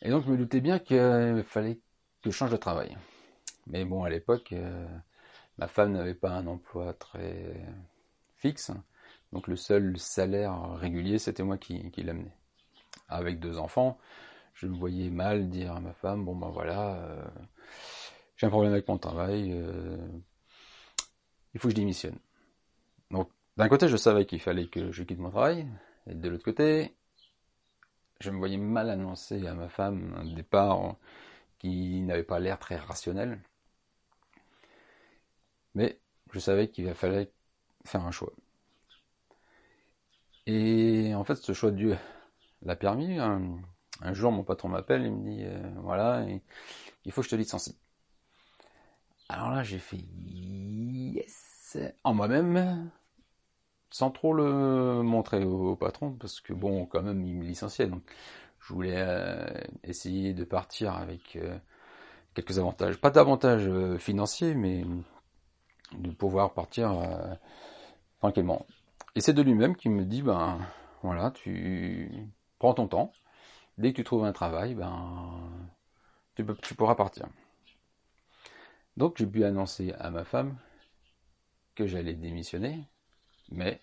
Et 0.04 0.10
donc 0.10 0.26
je 0.26 0.32
me 0.32 0.38
doutais 0.38 0.62
bien 0.62 0.80
qu'il 0.80 1.44
fallait 1.46 1.80
que 2.22 2.32
je 2.32 2.36
change 2.36 2.52
de 2.52 2.58
travail. 2.58 2.98
Mais 3.68 3.86
bon, 3.86 4.04
à 4.04 4.10
l'époque, 4.10 4.54
euh, 4.54 4.88
ma 5.62 5.68
femme 5.68 5.92
n'avait 5.92 6.16
pas 6.16 6.32
un 6.32 6.48
emploi 6.48 6.92
très 6.96 7.54
fixe. 8.38 8.72
Donc 9.32 9.48
le 9.48 9.56
seul 9.56 9.96
salaire 10.00 10.74
régulier, 10.74 11.20
c'était 11.20 11.44
moi 11.44 11.60
qui, 11.60 11.92
l'amenais. 11.98 12.36
Avec 13.08 13.40
deux 13.40 13.60
enfants, 13.60 14.00
je 14.56 14.66
me 14.66 14.76
voyais 14.76 15.12
mal 15.12 15.50
dire 15.50 15.74
à 15.76 15.80
ma 15.80 15.94
femme, 15.94 16.26
bon 16.26 16.36
ben 16.36 16.50
voilà, 16.50 16.96
euh, 16.96 17.24
j'ai 18.38 18.48
un 18.48 18.50
problème 18.50 18.74
avec 18.74 18.88
mon 18.88 18.98
travail, 18.98 19.52
euh, 19.54 19.98
il 21.54 21.60
faut 21.60 21.68
que 21.68 21.74
je 21.74 21.80
démissionne. 21.80 22.18
Donc 23.12 23.30
d'un 23.56 23.70
côté, 23.70 23.88
je 23.88 23.98
savais 23.98 24.26
qu'il 24.26 24.40
fallait 24.42 24.68
que 24.68 24.92
je 24.92 25.04
quitte 25.04 25.20
mon 25.20 25.30
travail, 25.30 25.68
et 26.08 26.16
de 26.16 26.28
l'autre 26.28 26.44
côté, 26.44 26.96
je 28.20 28.32
me 28.32 28.38
voyais 28.38 28.58
mal 28.58 28.90
annoncer 28.90 29.46
à 29.46 29.54
ma 29.54 29.70
femme 29.70 30.16
un 30.18 30.26
départ 30.26 30.96
qui 31.60 32.02
n'avait 32.02 32.24
pas 32.24 32.40
l'air 32.40 32.58
très 32.58 32.78
rationnel. 32.78 33.40
Mais 35.76 36.00
je 36.32 36.40
savais 36.40 36.70
qu'il 36.70 36.94
fallait 36.94 37.32
faire 37.86 38.06
un 38.06 38.12
choix. 38.12 38.34
Et 40.48 41.14
en 41.16 41.24
fait, 41.24 41.36
ce 41.36 41.54
choix 41.54 41.72
de 41.72 41.78
Dieu 41.78 41.98
l'a 42.64 42.76
permis. 42.76 43.20
Un 43.20 44.14
jour, 44.14 44.32
mon 44.32 44.44
patron 44.44 44.70
m'appelle, 44.70 45.04
il 45.04 45.12
me 45.12 45.24
dit, 45.24 45.44
euh, 45.44 45.62
voilà, 45.78 46.26
il 47.06 47.12
faut 47.12 47.22
que 47.22 47.26
je 47.26 47.32
te 47.32 47.36
licencie. 47.36 47.78
Alors 49.30 49.52
là, 49.52 49.64
j'ai 49.64 49.80
fait, 49.80 49.98
yes 49.98 51.78
en 52.04 52.14
moi-même, 52.14 52.90
sans 53.92 54.12
trop 54.12 54.34
le 54.34 55.02
montrer 55.04 55.44
au, 55.46 55.76
patron, 55.76 56.12
parce 56.14 56.42
que 56.42 56.52
bon, 56.54 56.86
quand 56.86 57.02
même, 57.02 57.24
il 57.24 57.36
me 57.36 57.44
licenciait, 57.46 57.88
donc 57.88 58.04
je 58.60 58.74
voulais 58.74 58.96
euh, 58.98 59.48
essayer 59.84 60.34
de 60.34 60.44
partir 60.44 60.96
avec 60.96 61.38
euh, 61.38 61.58
quelques 62.34 62.60
avantages. 62.60 62.98
Pas 62.98 63.12
d'avantages 63.12 63.70
financiers, 64.00 64.54
mais 64.56 64.84
de 65.94 66.12
pouvoir 66.12 66.54
partir 66.54 66.94
tranquillement. 68.20 68.66
Et 69.16 69.22
c'est 69.22 69.34
de 69.34 69.42
lui-même 69.42 69.76
qui 69.76 69.90
me 69.90 70.06
dit, 70.06 70.22
ben 70.22 70.60
voilà, 71.04 71.32
tu 71.32 72.10
prends 72.60 72.74
ton 72.74 72.88
temps. 72.88 73.12
Dès 73.78 73.92
que 73.92 73.98
tu 73.98 74.04
trouves 74.04 74.26
un 74.26 74.32
travail, 74.32 74.76
ben 74.76 75.50
tu, 76.36 76.76
pourras 76.76 76.96
partir. 76.96 77.28
Donc 78.98 79.18
j'ai 79.18 79.26
pu 79.26 79.44
annoncer 79.44 79.94
à 79.94 80.10
ma 80.12 80.24
femme 80.24 80.58
que 81.76 81.88
j'allais 81.88 82.14
démissionner, 82.14 82.84
mais 83.50 83.82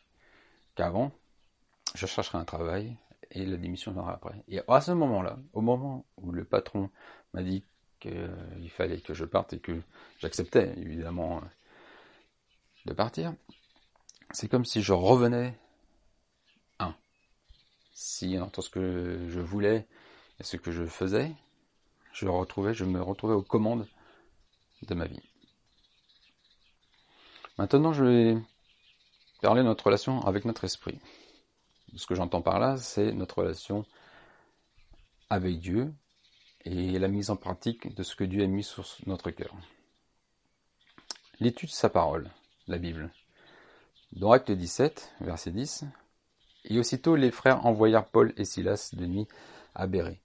qu'avant, 0.75 1.13
je 1.95 2.07
chercherai 2.07 2.39
un 2.39 2.45
travail 2.45 2.97
et 3.31 3.45
la 3.45 3.57
démission 3.57 3.93
viendra 3.93 4.15
après. 4.15 4.43
Et 4.49 4.61
à 4.69 4.81
ce 4.81 4.93
moment-là, 4.93 5.39
au 5.53 5.61
moment 5.61 6.07
où 6.17 6.33
le 6.33 6.45
patron 6.45 6.91
m'a 7.35 7.43
dit 7.43 7.65
qu'il 8.01 8.71
fallait 8.71 9.01
que 9.01 9.15
je 9.15 9.25
parte 9.25 9.55
et 9.55 9.59
que 9.59 9.81
j'acceptais 10.19 10.79
évidemment 10.79 11.41
de 12.89 12.95
partir, 12.95 13.35
c'est 14.33 14.49
comme 14.49 14.65
si 14.65 14.83
je 14.83 14.93
revenais 14.93 15.59
un. 16.79 16.95
Si 17.93 18.39
entre 18.39 18.63
ce 18.63 18.71
que 18.71 19.27
je 19.29 19.41
voulais 19.41 19.87
et 20.41 20.45
ce 20.45 20.57
que 20.57 20.73
je 20.73 20.87
faisais, 20.87 21.35
je 22.13 22.27
retrouvais, 22.27 22.75
je 22.75 22.85
me 22.85 23.03
retrouvais 23.03 23.35
aux 23.35 23.43
commandes 23.43 23.87
de 24.87 24.95
ma 24.95 25.07
vie. 25.07 25.21
Maintenant, 27.59 27.93
je 27.93 28.05
vais 28.05 28.39
parler 29.43 29.63
de 29.63 29.67
notre 29.67 29.87
relation 29.87 30.21
avec 30.23 30.45
notre 30.45 30.65
esprit. 30.65 30.99
Ce 31.97 32.07
que 32.07 32.15
j'entends 32.15 32.43
par 32.43 32.59
là, 32.59 32.77
c'est 32.77 33.13
notre 33.13 33.39
relation 33.39 33.85
avec 35.31 35.59
Dieu 35.59 35.93
et 36.65 36.99
la 36.99 37.09
mise 37.09 37.31
en 37.31 37.37
pratique 37.37 37.95
de 37.95 38.03
ce 38.03 38.17
que 38.17 38.25
Dieu 38.25 38.43
a 38.43 38.47
mis 38.47 38.65
sur 38.65 38.87
notre 39.07 39.31
cœur. 39.31 39.55
L'étude 41.41 41.69
de 41.69 41.75
sa 41.75 41.89
parole, 41.89 42.31
la 42.69 42.79
Bible. 42.79 43.11
Dans 44.13 44.31
Acte 44.31 44.51
17, 44.51 45.15
verset 45.21 45.53
10, 45.53 45.85
Et 46.67 46.79
aussitôt 46.79 47.17
les 47.17 47.31
frères 47.31 47.65
envoyèrent 47.65 48.07
Paul 48.07 48.35
et 48.37 48.45
Silas 48.45 48.91
de 48.93 49.07
nuit 49.07 49.27
à 49.75 49.87
Bérée, 49.87 50.21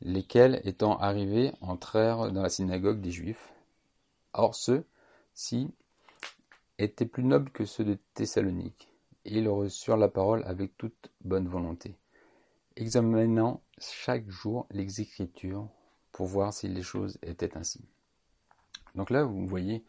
lesquels, 0.00 0.60
étant 0.64 0.98
arrivés, 0.98 1.52
entrèrent 1.60 2.32
dans 2.32 2.42
la 2.42 2.48
synagogue 2.48 3.00
des 3.00 3.12
Juifs. 3.12 3.52
Or 4.32 4.56
ceux-ci 4.56 5.70
étaient 6.78 7.06
plus 7.06 7.22
nobles 7.22 7.50
que 7.50 7.64
ceux 7.64 7.84
de 7.84 7.98
Thessalonique, 8.14 8.88
et 9.24 9.38
ils 9.38 9.48
reçurent 9.48 9.96
la 9.96 10.08
parole 10.08 10.42
avec 10.44 10.76
toute 10.76 11.10
bonne 11.24 11.48
volonté, 11.48 11.96
examinant 12.74 13.62
chaque 13.78 14.28
jour 14.28 14.66
les 14.70 15.00
Écritures 15.00 15.68
pour 16.10 16.26
voir 16.26 16.52
si 16.52 16.66
les 16.66 16.82
choses 16.82 17.16
étaient 17.22 17.56
ainsi. 17.56 17.80
Donc 18.96 19.10
là, 19.10 19.22
vous 19.22 19.46
voyez 19.46 19.84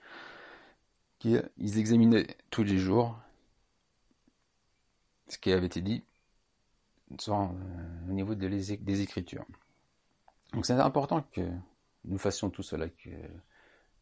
qu'ils 1.20 1.78
examinaient 1.78 2.28
tous 2.50 2.64
les 2.64 2.78
jours 2.78 3.18
ce 5.28 5.38
qui 5.38 5.52
avait 5.52 5.66
été 5.66 5.82
dit 5.82 6.04
euh, 7.30 7.46
au 8.10 8.14
niveau 8.14 8.36
des 8.36 9.02
Écritures. 9.02 9.46
Donc 10.54 10.66
c'est 10.66 10.74
important 10.74 11.22
que 11.34 11.42
nous 12.06 12.18
fassions 12.18 12.50
tout 12.50 12.64
cela, 12.64 12.88
que 12.90 13.10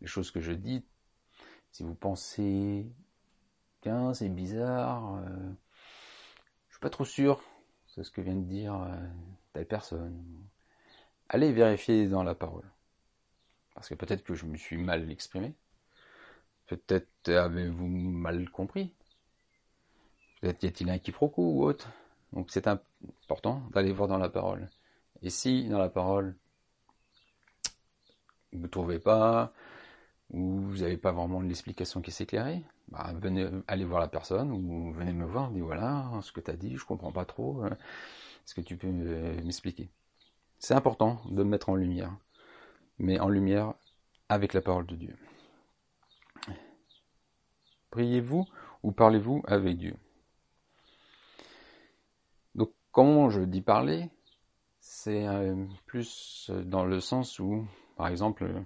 les 0.02 0.08
choses 0.08 0.32
que 0.32 0.40
je 0.40 0.52
dis 0.52 0.84
si 1.76 1.84
vous 1.84 1.94
pensez, 1.94 2.90
tiens, 3.82 4.14
c'est 4.14 4.30
bizarre, 4.30 5.16
euh, 5.16 5.52
je 6.70 6.76
suis 6.76 6.80
pas 6.80 6.90
trop 6.90 7.04
sûr, 7.04 7.44
c'est 7.86 8.02
ce 8.02 8.12
que 8.12 8.22
vient 8.22 8.36
de 8.36 8.46
dire 8.46 8.82
euh, 8.82 8.96
telle 9.52 9.68
personne. 9.68 10.24
Allez 11.28 11.52
vérifier 11.52 12.08
dans 12.08 12.24
la 12.24 12.34
parole. 12.34 12.72
Parce 13.74 13.90
que 13.90 13.96
peut-être 13.96 14.24
que 14.24 14.36
je 14.36 14.46
me 14.46 14.56
suis 14.56 14.78
mal 14.78 15.12
exprimé. 15.12 15.54
Peut-être 16.68 17.30
avez-vous 17.30 17.88
mal 17.88 18.50
compris. 18.50 18.94
Peut-être 20.42 20.64
y 20.64 20.68
a-t-il 20.68 20.90
un 20.90 20.98
quiproquo 20.98 21.42
ou 21.42 21.64
autre. 21.64 21.90
Donc 22.34 22.48
c'est 22.50 22.68
important 22.68 23.62
d'aller 23.74 23.92
voir 23.92 24.08
dans 24.08 24.18
la 24.18 24.30
parole. 24.30 24.70
Et 25.22 25.30
si 25.30 25.68
dans 25.70 25.80
la 25.80 25.90
parole, 25.90 26.36
vous 28.52 28.60
ne 28.60 28.68
trouvez 28.68 29.00
pas, 29.00 29.54
ou 30.32 30.60
vous 30.60 30.78
n'avez 30.78 30.98
pas 30.98 31.12
vraiment 31.12 31.42
l'explication 31.42 32.02
qui 32.02 32.12
s'éclairait, 32.12 32.64
bah, 32.90 33.14
venez 33.16 33.46
voir 33.86 34.00
la 34.00 34.08
personne 34.08 34.52
ou 34.52 34.92
venez 34.94 35.14
me 35.14 35.26
voir, 35.26 35.52
dit 35.52 35.62
voilà 35.62 36.10
ce 36.22 36.32
que 36.32 36.42
tu 36.42 36.52
as 36.52 36.56
dit, 36.56 36.78
je 36.78 36.86
comprends 36.86 37.12
pas 37.12 37.26
trop, 37.26 37.64
euh, 37.64 37.70
est-ce 37.70 38.56
que 38.56 38.62
tu 38.62 38.78
peux 38.78 38.88
m'expliquer 38.88 39.90
C'est 40.60 40.74
important 40.74 41.22
de 41.30 41.44
me 41.44 41.50
mettre 41.50 41.70
en 41.70 41.76
lumière, 41.76 42.16
mais 43.00 43.20
en 43.20 43.30
lumière 43.30 43.74
avec 44.30 44.54
la 44.54 44.62
parole 44.62 44.86
de 44.86 44.96
Dieu. 44.96 45.16
Priez-vous 47.96 48.46
ou 48.84 48.92
parlez-vous 48.92 49.42
avec 49.48 49.78
Dieu? 49.78 49.96
Donc 52.54 52.74
quand 52.92 53.30
je 53.30 53.40
dis 53.40 53.62
parler, 53.62 54.10
c'est 54.82 55.26
euh, 55.26 55.66
plus 55.86 56.52
dans 56.66 56.84
le 56.84 57.00
sens 57.00 57.40
où, 57.40 57.66
par 57.96 58.10
exemple, 58.10 58.66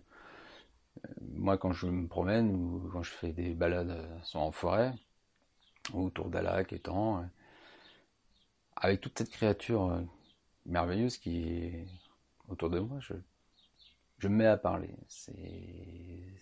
moi, 1.21 1.59
quand 1.59 1.73
je 1.73 1.85
me 1.85 2.07
promène 2.07 2.49
ou 2.55 2.89
quand 2.91 3.03
je 3.03 3.11
fais 3.11 3.31
des 3.31 3.53
balades 3.53 3.91
euh, 3.91 4.19
soit 4.23 4.41
en 4.41 4.51
forêt 4.51 4.95
ou 5.93 6.05
autour 6.05 6.31
d'un 6.31 6.41
lac 6.41 6.73
étang, 6.73 7.19
euh, 7.19 7.25
avec 8.77 8.99
toute 8.99 9.15
cette 9.15 9.29
créature 9.29 9.91
euh, 9.91 10.01
merveilleuse 10.65 11.19
qui 11.19 11.43
est 11.43 11.85
autour 12.47 12.71
de 12.71 12.79
moi, 12.79 12.97
je, 12.99 13.13
je 14.17 14.27
me 14.27 14.37
mets 14.37 14.47
à 14.47 14.57
parler. 14.57 14.95
C'est 15.07 16.33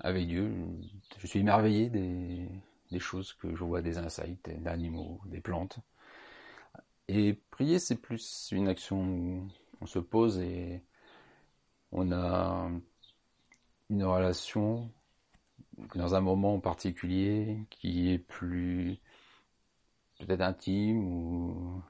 avec 0.00 0.26
Dieu, 0.26 0.52
je 1.18 1.26
suis 1.26 1.40
émerveillé 1.40 1.88
des, 1.90 2.48
choses 2.98 3.32
que 3.32 3.54
je 3.56 3.64
vois, 3.64 3.82
des 3.82 3.98
insights, 3.98 4.48
des 4.48 4.66
animaux, 4.68 5.20
des 5.26 5.40
plantes. 5.40 5.78
Et 7.08 7.34
prier, 7.50 7.78
c'est 7.78 7.96
plus 7.96 8.48
une 8.52 8.68
action 8.68 9.02
où 9.02 9.48
on 9.80 9.86
se 9.86 9.98
pose 9.98 10.38
et 10.38 10.82
on 11.92 12.12
a 12.12 12.70
une 13.90 14.04
relation 14.04 14.90
dans 15.94 16.14
un 16.14 16.20
moment 16.20 16.60
particulier 16.60 17.66
qui 17.70 18.10
est 18.10 18.18
plus 18.18 18.98
peut-être 20.18 20.40
intime 20.40 21.04
ou 21.04 21.82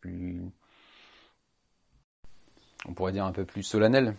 plus 0.00 0.42
on 2.86 2.94
pourrait 2.94 3.12
dire 3.12 3.24
un 3.24 3.32
peu 3.32 3.44
plus 3.44 3.62
solennel. 3.62 4.16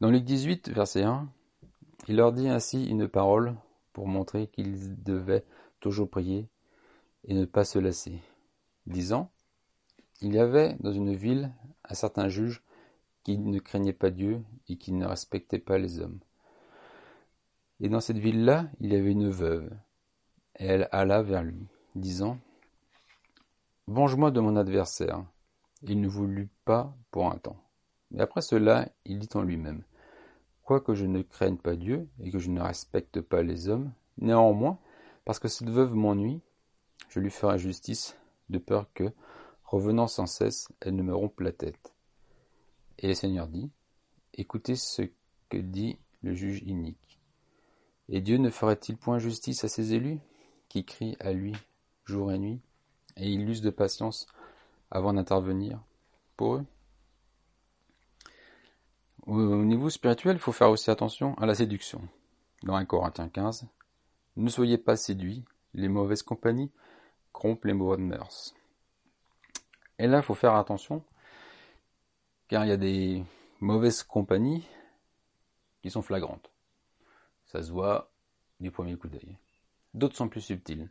Dans 0.00 0.10
Luc 0.10 0.24
18, 0.24 0.70
verset 0.70 1.02
1, 1.02 1.28
il 2.08 2.16
leur 2.16 2.32
dit 2.32 2.48
ainsi 2.48 2.86
une 2.86 3.08
parole 3.08 3.56
pour 3.92 4.06
montrer 4.06 4.46
qu'ils 4.48 5.02
devaient 5.02 5.44
toujours 5.80 6.08
prier 6.08 6.48
et 7.24 7.34
ne 7.34 7.44
pas 7.44 7.64
se 7.64 7.78
lasser, 7.78 8.20
disant 8.86 9.30
Il 10.20 10.34
y 10.34 10.38
avait 10.38 10.76
dans 10.80 10.92
une 10.92 11.14
ville 11.14 11.52
un 11.84 11.94
certain 11.94 12.28
juge 12.28 12.62
qui 13.24 13.38
ne 13.38 13.58
craignait 13.58 13.92
pas 13.92 14.10
Dieu 14.10 14.42
et 14.68 14.76
qui 14.76 14.92
ne 14.92 15.06
respectait 15.06 15.58
pas 15.58 15.78
les 15.78 15.98
hommes. 15.98 16.20
Et 17.80 17.88
dans 17.88 18.00
cette 18.00 18.18
ville-là, 18.18 18.68
il 18.80 18.92
y 18.92 18.96
avait 18.96 19.12
une 19.12 19.28
veuve. 19.28 19.70
Et 20.58 20.66
elle 20.66 20.88
alla 20.92 21.22
vers 21.22 21.42
lui, 21.42 21.66
disant 21.94 22.38
Venge-moi 23.88 24.30
de 24.30 24.40
mon 24.40 24.56
adversaire. 24.56 25.24
Il 25.82 26.00
ne 26.00 26.08
voulut 26.08 26.48
pas 26.64 26.94
pour 27.10 27.30
un 27.30 27.36
temps. 27.38 27.60
Mais 28.10 28.22
après 28.22 28.40
cela, 28.40 28.88
il 29.04 29.18
dit 29.18 29.28
en 29.34 29.42
lui-même 29.42 29.82
Quoique 30.66 30.94
je 30.94 31.06
ne 31.06 31.22
craigne 31.22 31.58
pas 31.58 31.76
Dieu 31.76 32.08
et 32.18 32.32
que 32.32 32.40
je 32.40 32.50
ne 32.50 32.60
respecte 32.60 33.20
pas 33.20 33.44
les 33.44 33.68
hommes, 33.68 33.92
néanmoins, 34.18 34.80
parce 35.24 35.38
que 35.38 35.46
cette 35.46 35.70
veuve 35.70 35.94
m'ennuie, 35.94 36.40
je 37.08 37.20
lui 37.20 37.30
ferai 37.30 37.56
justice, 37.56 38.18
de 38.50 38.58
peur 38.58 38.92
que, 38.92 39.12
revenant 39.62 40.08
sans 40.08 40.26
cesse, 40.26 40.72
elle 40.80 40.96
ne 40.96 41.04
me 41.04 41.14
rompe 41.14 41.38
la 41.38 41.52
tête. 41.52 41.94
Et 42.98 43.06
le 43.06 43.14
Seigneur 43.14 43.46
dit, 43.46 43.70
Écoutez 44.34 44.74
ce 44.74 45.02
que 45.50 45.56
dit 45.56 46.00
le 46.22 46.34
juge 46.34 46.64
inique. 46.66 47.20
Et 48.08 48.20
Dieu 48.20 48.38
ne 48.38 48.50
ferait-il 48.50 48.96
point 48.96 49.20
justice 49.20 49.62
à 49.62 49.68
ses 49.68 49.94
élus, 49.94 50.18
qui 50.68 50.84
crient 50.84 51.16
à 51.20 51.32
lui 51.32 51.54
jour 52.06 52.32
et 52.32 52.38
nuit, 52.38 52.60
et 53.16 53.30
ils 53.30 53.48
usent 53.48 53.62
de 53.62 53.70
patience 53.70 54.26
avant 54.90 55.12
d'intervenir 55.12 55.80
pour 56.36 56.56
eux 56.56 56.66
Au 59.26 59.64
niveau 59.64 59.90
spirituel, 59.90 60.36
il 60.36 60.38
faut 60.38 60.52
faire 60.52 60.70
aussi 60.70 60.88
attention 60.88 61.34
à 61.34 61.46
la 61.46 61.56
séduction. 61.56 62.00
Dans 62.62 62.76
1 62.76 62.84
Corinthiens 62.84 63.28
15, 63.28 63.66
ne 64.36 64.48
soyez 64.48 64.78
pas 64.78 64.96
séduits, 64.96 65.44
les 65.74 65.88
mauvaises 65.88 66.22
compagnies 66.22 66.70
corrompent 67.32 67.64
les 67.64 67.74
mauvaises 67.74 67.98
mœurs. 67.98 68.54
Et 69.98 70.06
là, 70.06 70.18
il 70.18 70.22
faut 70.22 70.34
faire 70.34 70.54
attention 70.54 71.02
car 72.46 72.64
il 72.64 72.68
y 72.68 72.72
a 72.72 72.76
des 72.76 73.24
mauvaises 73.60 74.04
compagnies 74.04 74.64
qui 75.82 75.90
sont 75.90 76.02
flagrantes. 76.02 76.50
Ça 77.46 77.64
se 77.64 77.72
voit 77.72 78.12
du 78.60 78.70
premier 78.70 78.96
coup 78.96 79.08
d'œil. 79.08 79.36
D'autres 79.94 80.16
sont 80.16 80.28
plus 80.28 80.40
subtils. 80.40 80.88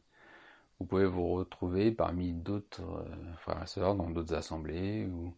Vous 0.79 0.85
pouvez 0.85 1.05
vous 1.05 1.29
retrouver 1.29 1.91
parmi 1.91 2.33
d'autres 2.33 2.83
euh, 2.83 3.33
frères 3.37 3.63
et 3.63 3.67
sœurs 3.67 3.95
dans 3.95 4.09
d'autres 4.09 4.33
assemblées 4.33 5.05
ou 5.05 5.33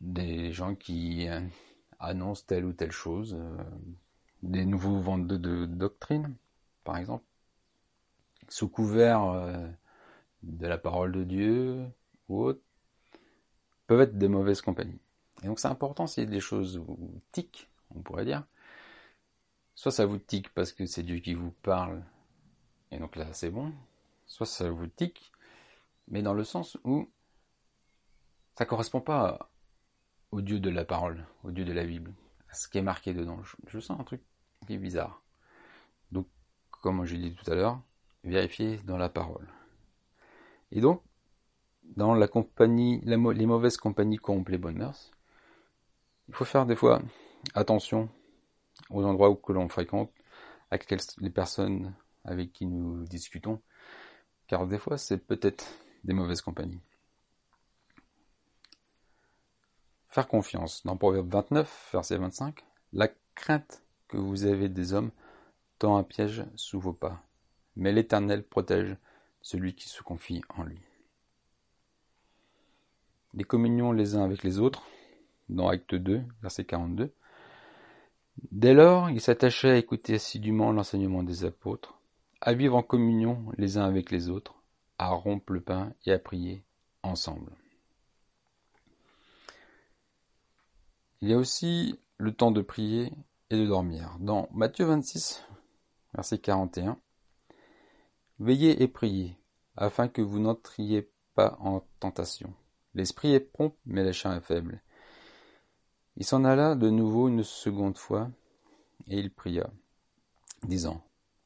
des 0.00 0.52
gens 0.52 0.74
qui 0.74 1.28
euh, 1.28 1.40
annoncent 1.98 2.44
telle 2.46 2.64
ou 2.64 2.72
telle 2.72 2.92
chose, 2.92 3.36
euh, 3.38 3.62
des 4.42 4.64
nouveaux 4.64 4.98
ventes 4.98 5.26
de, 5.26 5.66
doctrine, 5.66 6.34
par 6.84 6.96
exemple, 6.96 7.24
sous 8.48 8.68
couvert 8.68 9.70
de 10.42 10.66
la 10.66 10.78
parole 10.78 11.12
de 11.12 11.22
Dieu 11.22 11.86
ou 12.28 12.42
autre, 12.42 12.60
peuvent 13.86 14.00
être 14.00 14.18
des 14.18 14.28
mauvaises 14.28 14.60
compagnies. 14.60 14.98
Et 15.42 15.46
donc 15.46 15.58
c'est 15.60 15.68
important 15.68 16.06
si 16.06 16.26
des 16.26 16.40
choses 16.40 16.78
vous 16.78 17.20
tiquent, 17.30 17.68
on 17.94 18.00
pourrait 18.00 18.24
dire. 18.24 18.44
Soit 19.74 19.92
ça 19.92 20.06
vous 20.06 20.18
tique 20.18 20.52
parce 20.54 20.72
que 20.72 20.86
c'est 20.86 21.02
Dieu 21.02 21.18
qui 21.18 21.34
vous 21.34 21.52
parle, 21.62 22.02
et 22.90 22.98
donc 22.98 23.16
là 23.16 23.32
c'est 23.32 23.50
bon. 23.50 23.72
Soit 24.26 24.46
ça 24.46 24.70
vous 24.70 24.86
tique, 24.86 25.32
mais 26.08 26.22
dans 26.22 26.34
le 26.34 26.44
sens 26.44 26.78
où 26.84 27.08
ça 28.56 28.66
correspond 28.66 29.00
pas 29.00 29.50
au 30.32 30.40
Dieu 30.40 30.58
de 30.58 30.70
la 30.70 30.84
parole, 30.84 31.26
au 31.44 31.50
Dieu 31.50 31.64
de 31.64 31.72
la 31.72 31.84
Bible, 31.84 32.12
ce 32.52 32.66
qui 32.66 32.78
est 32.78 32.82
marqué 32.82 33.14
dedans. 33.14 33.40
Je, 33.68 33.78
sens 33.78 34.00
un 34.00 34.04
truc 34.04 34.22
qui 34.66 34.74
est 34.74 34.78
bizarre. 34.78 35.22
Donc, 36.10 36.26
comme 36.70 37.04
j'ai 37.04 37.18
dit 37.18 37.34
tout 37.34 37.48
à 37.50 37.54
l'heure, 37.54 37.80
vérifiez 38.24 38.78
dans 38.78 38.96
la 38.96 39.08
parole. 39.08 39.46
Et 40.72 40.80
donc, 40.80 41.02
dans 41.96 42.14
la 42.14 42.26
compagnie, 42.28 43.00
les 43.04 43.16
mauvaises 43.16 43.76
compagnies 43.76 44.16
corrompent 44.16 44.48
les 44.48 44.58
bonnes 44.58 44.78
mœurs, 44.78 45.12
il 46.28 46.34
faut 46.34 46.46
faire 46.46 46.64
des 46.64 46.76
fois 46.76 47.02
attention 47.54 48.08
aux 48.88 49.04
endroits 49.04 49.28
où 49.28 49.34
que 49.34 49.52
l'on 49.52 49.68
fréquente, 49.68 50.10
à 50.70 50.78
les 51.18 51.30
personnes 51.30 51.94
avec 52.24 52.52
qui 52.52 52.64
nous 52.66 53.04
discutons, 53.04 53.60
car 54.46 54.66
des 54.66 54.78
fois 54.78 54.96
c'est 54.96 55.18
peut-être 55.18 55.66
des 56.04 56.14
mauvaises 56.14 56.40
compagnies. 56.40 56.80
Faire 60.12 60.28
confiance. 60.28 60.84
Dans 60.84 60.98
Proverbe 60.98 61.32
29, 61.32 61.88
verset 61.94 62.18
25, 62.18 62.62
la 62.92 63.08
crainte 63.34 63.82
que 64.08 64.18
vous 64.18 64.44
avez 64.44 64.68
des 64.68 64.92
hommes 64.92 65.10
tend 65.78 65.96
un 65.96 66.02
piège 66.02 66.44
sous 66.54 66.78
vos 66.78 66.92
pas, 66.92 67.22
mais 67.76 67.92
l'Éternel 67.92 68.42
protège 68.44 68.94
celui 69.40 69.74
qui 69.74 69.88
se 69.88 70.02
confie 70.02 70.42
en 70.50 70.64
lui. 70.64 70.78
Les 73.32 73.44
communions 73.44 73.90
les 73.90 74.14
uns 74.14 74.22
avec 74.22 74.42
les 74.42 74.58
autres, 74.58 74.82
dans 75.48 75.68
Acte 75.68 75.94
2, 75.94 76.20
verset 76.42 76.66
42. 76.66 77.10
Dès 78.50 78.74
lors, 78.74 79.08
ils 79.08 79.22
s'attachaient 79.22 79.70
à 79.70 79.78
écouter 79.78 80.16
assidûment 80.16 80.72
l'enseignement 80.72 81.22
des 81.22 81.46
apôtres, 81.46 81.98
à 82.42 82.52
vivre 82.52 82.76
en 82.76 82.82
communion 82.82 83.46
les 83.56 83.78
uns 83.78 83.86
avec 83.86 84.10
les 84.10 84.28
autres, 84.28 84.56
à 84.98 85.08
rompre 85.08 85.54
le 85.54 85.62
pain 85.62 85.94
et 86.04 86.12
à 86.12 86.18
prier 86.18 86.64
ensemble. 87.02 87.52
Il 91.22 91.28
y 91.28 91.34
a 91.34 91.38
aussi 91.38 92.00
le 92.18 92.34
temps 92.34 92.50
de 92.50 92.62
prier 92.62 93.12
et 93.48 93.56
de 93.56 93.64
dormir. 93.64 94.16
Dans 94.18 94.48
Matthieu 94.50 94.86
26, 94.86 95.46
verset 96.14 96.38
41, 96.38 96.98
Veillez 98.40 98.82
et 98.82 98.88
priez, 98.88 99.38
afin 99.76 100.08
que 100.08 100.20
vous 100.20 100.40
n'entriez 100.40 101.08
pas 101.36 101.56
en 101.60 101.84
tentation. 102.00 102.52
L'esprit 102.94 103.34
est 103.34 103.38
prompt, 103.38 103.72
mais 103.86 104.02
la 104.02 104.10
chair 104.10 104.32
est 104.32 104.40
faible. 104.40 104.82
Il 106.16 106.24
s'en 106.24 106.44
alla 106.44 106.74
de 106.74 106.90
nouveau 106.90 107.28
une 107.28 107.44
seconde 107.44 107.98
fois, 107.98 108.28
et 109.06 109.16
il 109.16 109.32
pria, 109.32 109.70
disant, 110.64 111.04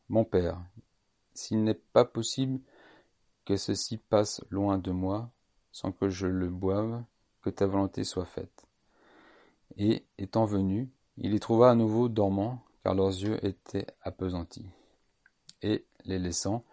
Mon 0.08 0.24
Père, 0.24 0.58
s'il 1.34 1.62
n'est 1.64 1.74
pas 1.74 2.06
possible 2.06 2.60
que 3.44 3.58
ceci 3.58 3.98
passe 3.98 4.42
loin 4.48 4.78
de 4.78 4.90
moi, 4.90 5.30
sans 5.70 5.92
que 5.92 6.08
je 6.08 6.26
le 6.26 6.48
boive, 6.48 7.04
que 7.42 7.50
ta 7.50 7.66
volonté 7.66 8.04
soit 8.04 8.24
faite. 8.24 8.65
Et, 9.76 10.04
étant 10.18 10.44
venu, 10.44 10.90
il 11.18 11.32
les 11.32 11.40
trouva 11.40 11.70
à 11.70 11.74
nouveau 11.74 12.08
dormants, 12.08 12.62
car 12.82 12.94
leurs 12.94 13.08
yeux 13.08 13.44
étaient 13.44 13.86
appesantis. 14.02 14.66
Et, 15.62 15.84
les 16.04 16.18
laissant, 16.18 16.64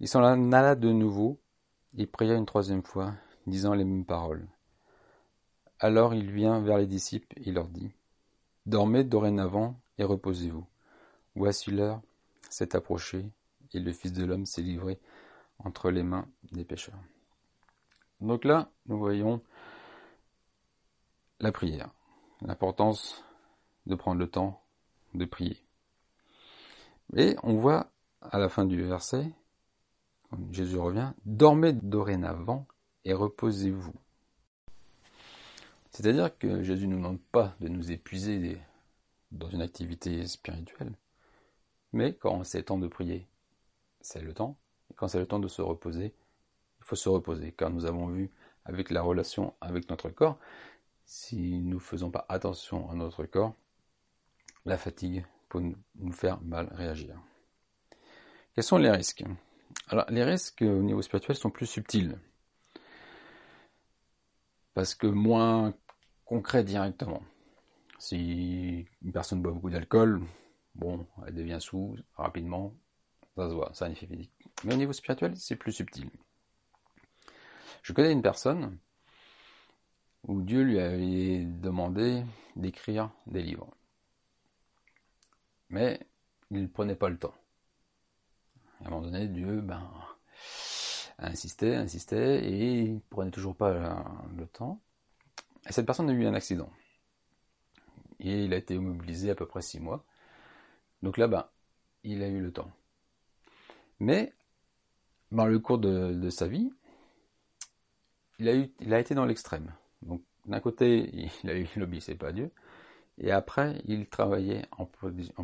il 0.00 0.08
s'en 0.08 0.22
alla 0.22 0.74
de 0.74 0.90
nouveau, 0.90 1.38
et 1.96 2.06
pria 2.06 2.34
une 2.34 2.46
troisième 2.46 2.82
fois, 2.82 3.12
disant 3.46 3.74
les 3.74 3.84
mêmes 3.84 4.04
paroles. 4.06 4.46
Alors 5.82 6.14
il 6.14 6.30
vient 6.30 6.60
vers 6.60 6.76
les 6.76 6.86
disciples 6.86 7.40
et 7.40 7.50
leur 7.52 7.68
dit 7.68 7.90
Dormez 8.66 9.02
dorénavant 9.02 9.80
et 9.96 10.04
reposez-vous. 10.04 10.66
Voici 11.34 11.70
l'heure 11.70 12.02
s'est 12.50 12.76
approchée 12.76 13.30
et 13.72 13.80
le 13.80 13.92
Fils 13.92 14.12
de 14.12 14.24
l'homme 14.26 14.44
s'est 14.44 14.60
livré 14.60 15.00
entre 15.58 15.90
les 15.90 16.02
mains 16.02 16.28
des 16.52 16.64
pécheurs. 16.64 17.00
Donc 18.20 18.44
là, 18.44 18.70
nous 18.86 18.98
voyons 18.98 19.40
la 21.40 21.50
prière, 21.50 21.90
l'importance 22.42 23.24
de 23.86 23.94
prendre 23.94 24.20
le 24.20 24.28
temps 24.28 24.62
de 25.14 25.24
prier. 25.24 25.62
Et 27.16 27.36
on 27.42 27.54
voit 27.54 27.90
à 28.20 28.38
la 28.38 28.48
fin 28.48 28.64
du 28.64 28.82
verset, 28.82 29.30
quand 30.30 30.38
Jésus 30.52 30.78
revient, 30.78 31.12
dormez 31.24 31.72
dorénavant 31.72 32.66
et 33.04 33.12
reposez-vous. 33.12 33.94
C'est-à-dire 35.90 36.36
que 36.38 36.62
Jésus 36.62 36.86
ne 36.86 36.92
nous 36.92 36.98
demande 36.98 37.20
pas 37.32 37.56
de 37.60 37.68
nous 37.68 37.90
épuiser 37.90 38.60
dans 39.32 39.48
une 39.48 39.62
activité 39.62 40.26
spirituelle, 40.26 40.92
mais 41.92 42.14
quand 42.14 42.44
c'est 42.44 42.58
le 42.58 42.64
temps 42.64 42.78
de 42.78 42.86
prier, 42.86 43.26
c'est 44.00 44.22
le 44.22 44.32
temps, 44.32 44.56
et 44.90 44.94
quand 44.94 45.08
c'est 45.08 45.18
le 45.18 45.26
temps 45.26 45.40
de 45.40 45.48
se 45.48 45.62
reposer, 45.62 46.14
il 46.78 46.84
faut 46.84 46.96
se 46.96 47.08
reposer, 47.08 47.52
car 47.52 47.70
nous 47.70 47.86
avons 47.86 48.06
vu 48.06 48.30
avec 48.64 48.90
la 48.90 49.02
relation 49.02 49.54
avec 49.60 49.90
notre 49.90 50.10
corps, 50.10 50.38
si 51.10 51.60
nous 51.60 51.74
ne 51.74 51.80
faisons 51.80 52.12
pas 52.12 52.24
attention 52.28 52.88
à 52.88 52.94
notre 52.94 53.24
corps, 53.24 53.56
la 54.64 54.78
fatigue 54.78 55.26
peut 55.48 55.60
nous 55.96 56.12
faire 56.12 56.40
mal 56.40 56.68
réagir. 56.70 57.20
Quels 58.54 58.62
sont 58.62 58.78
les 58.78 58.92
risques? 58.92 59.24
Alors, 59.88 60.04
les 60.08 60.22
risques 60.22 60.62
au 60.62 60.82
niveau 60.82 61.02
spirituel 61.02 61.36
sont 61.36 61.50
plus 61.50 61.66
subtils 61.66 62.16
parce 64.72 64.94
que 64.94 65.08
moins 65.08 65.74
concret 66.24 66.62
directement. 66.62 67.24
Si 67.98 68.86
une 69.02 69.12
personne 69.12 69.42
boit 69.42 69.50
beaucoup 69.50 69.70
d'alcool, 69.70 70.22
bon, 70.76 71.08
elle 71.26 71.34
devient 71.34 71.58
sous 71.60 71.96
rapidement, 72.14 72.72
ça 73.36 73.48
se 73.48 73.54
voit, 73.54 73.74
ça 73.74 73.86
un 73.86 73.90
effet 73.90 74.06
physique. 74.06 74.32
Mais 74.62 74.74
au 74.74 74.76
niveau 74.76 74.92
spirituel, 74.92 75.36
c'est 75.36 75.56
plus 75.56 75.72
subtil. 75.72 76.08
Je 77.82 77.92
connais 77.92 78.12
une 78.12 78.22
personne 78.22 78.78
où 80.26 80.42
Dieu 80.42 80.62
lui 80.62 80.78
avait 80.78 81.44
demandé 81.44 82.22
d'écrire 82.56 83.10
des 83.26 83.42
livres. 83.42 83.70
Mais 85.68 86.00
il 86.50 86.62
ne 86.62 86.66
prenait 86.66 86.96
pas 86.96 87.08
le 87.08 87.18
temps. 87.18 87.34
À 88.82 88.88
un 88.88 88.90
moment 88.90 89.02
donné, 89.02 89.28
Dieu 89.28 89.60
ben, 89.60 89.90
insistait, 91.18 91.76
insistait, 91.76 92.44
et 92.44 92.80
il 92.80 92.94
ne 92.94 92.98
prenait 93.10 93.30
toujours 93.30 93.54
pas 93.54 94.04
le 94.36 94.46
temps. 94.46 94.80
Et 95.68 95.72
cette 95.72 95.86
personne 95.86 96.10
a 96.10 96.12
eu 96.12 96.26
un 96.26 96.34
accident. 96.34 96.70
Et 98.18 98.44
il 98.44 98.52
a 98.52 98.56
été 98.56 98.74
immobilisé 98.74 99.30
à 99.30 99.34
peu 99.34 99.46
près 99.46 99.62
six 99.62 99.80
mois. 99.80 100.04
Donc 101.02 101.16
là, 101.16 101.28
ben, 101.28 101.46
il 102.04 102.22
a 102.22 102.28
eu 102.28 102.40
le 102.40 102.52
temps. 102.52 102.70
Mais, 104.00 104.32
dans 105.30 105.46
le 105.46 105.58
cours 105.58 105.78
de, 105.78 106.30
sa 106.30 106.48
vie, 106.48 106.72
il 108.38 108.48
a 108.94 108.98
été 108.98 109.14
dans 109.14 109.26
l'extrême. 109.26 109.72
Donc, 110.02 110.22
d'un 110.46 110.60
côté, 110.60 111.10
il 111.44 111.50
a 112.10 112.16
pas 112.16 112.28
à 112.28 112.32
Dieu. 112.32 112.50
Et 113.18 113.30
après, 113.30 113.80
il 113.84 114.08
travaillait, 114.08 114.66
on 114.78 114.86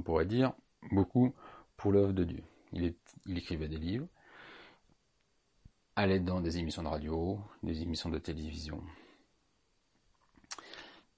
pourrait 0.03 0.27
dire, 0.27 0.55
beaucoup 0.90 1.35
pour 1.77 1.92
l'œuvre 1.92 2.12
de 2.12 2.25
Dieu. 2.25 2.42
Il, 2.73 2.95
écrivait 3.37 3.69
des 3.69 3.77
livres, 3.77 4.09
allait 5.95 6.21
dans 6.21 6.40
des 6.40 6.59
émissions 6.59 6.83
de 6.83 6.88
radio, 6.88 7.38
des 7.62 7.83
émissions 7.83 8.09
de 8.09 8.19
télévision. 8.19 8.83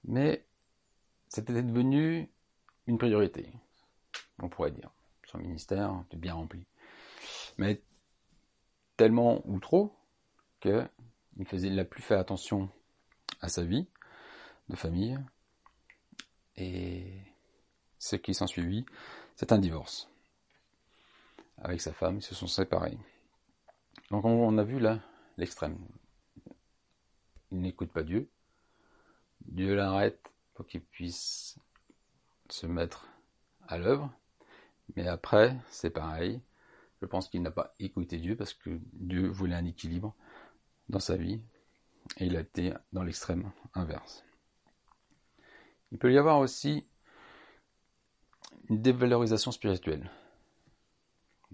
Mais 0.03 0.45
c'était 1.27 1.61
devenu 1.63 2.29
une 2.87 2.97
priorité, 2.97 3.51
on 4.39 4.49
pourrait 4.49 4.71
dire. 4.71 4.91
Son 5.25 5.37
ministère 5.37 6.03
était 6.07 6.17
bien 6.17 6.33
rempli. 6.33 6.65
Mais 7.57 7.81
tellement 8.97 9.41
ou 9.45 9.59
trop 9.59 9.95
qu'il 10.59 10.89
faisait, 11.45 11.69
n'a 11.69 11.85
plus 11.85 12.01
fait 12.01 12.15
attention 12.15 12.69
à 13.41 13.49
sa 13.49 13.63
vie 13.63 13.87
de 14.69 14.75
famille. 14.75 15.17
Et 16.57 17.05
ce 17.97 18.15
qui 18.15 18.33
s'en 18.33 18.47
suivit, 18.47 18.85
c'est 19.35 19.51
un 19.51 19.57
divorce. 19.57 20.09
Avec 21.57 21.81
sa 21.81 21.93
femme, 21.93 22.17
ils 22.17 22.23
se 22.23 22.35
sont 22.35 22.47
séparés. 22.47 22.97
Donc 24.11 24.25
on, 24.25 24.57
a 24.57 24.63
vu 24.63 24.79
là 24.79 24.99
l'extrême. 25.37 25.77
Il 27.51 27.61
n'écoute 27.61 27.91
pas 27.91 28.03
Dieu. 28.03 28.29
Dieu 29.45 29.75
l'arrête 29.75 30.19
pour 30.53 30.65
qu'il 30.67 30.81
puisse 30.81 31.57
se 32.49 32.65
mettre 32.65 33.07
à 33.67 33.77
l'œuvre. 33.77 34.11
Mais 34.95 35.07
après, 35.07 35.55
c'est 35.69 35.89
pareil. 35.89 36.41
Je 37.01 37.05
pense 37.05 37.29
qu'il 37.29 37.41
n'a 37.41 37.51
pas 37.51 37.73
écouté 37.79 38.17
Dieu 38.17 38.35
parce 38.35 38.53
que 38.53 38.79
Dieu 38.93 39.27
voulait 39.27 39.55
un 39.55 39.65
équilibre 39.65 40.15
dans 40.89 40.99
sa 40.99 41.15
vie 41.15 41.41
et 42.17 42.25
il 42.25 42.35
a 42.35 42.41
été 42.41 42.73
dans 42.91 43.03
l'extrême 43.03 43.51
inverse. 43.73 44.23
Il 45.91 45.97
peut 45.97 46.11
y 46.11 46.17
avoir 46.17 46.39
aussi 46.39 46.85
une 48.69 48.81
dévalorisation 48.81 49.51
spirituelle. 49.51 50.09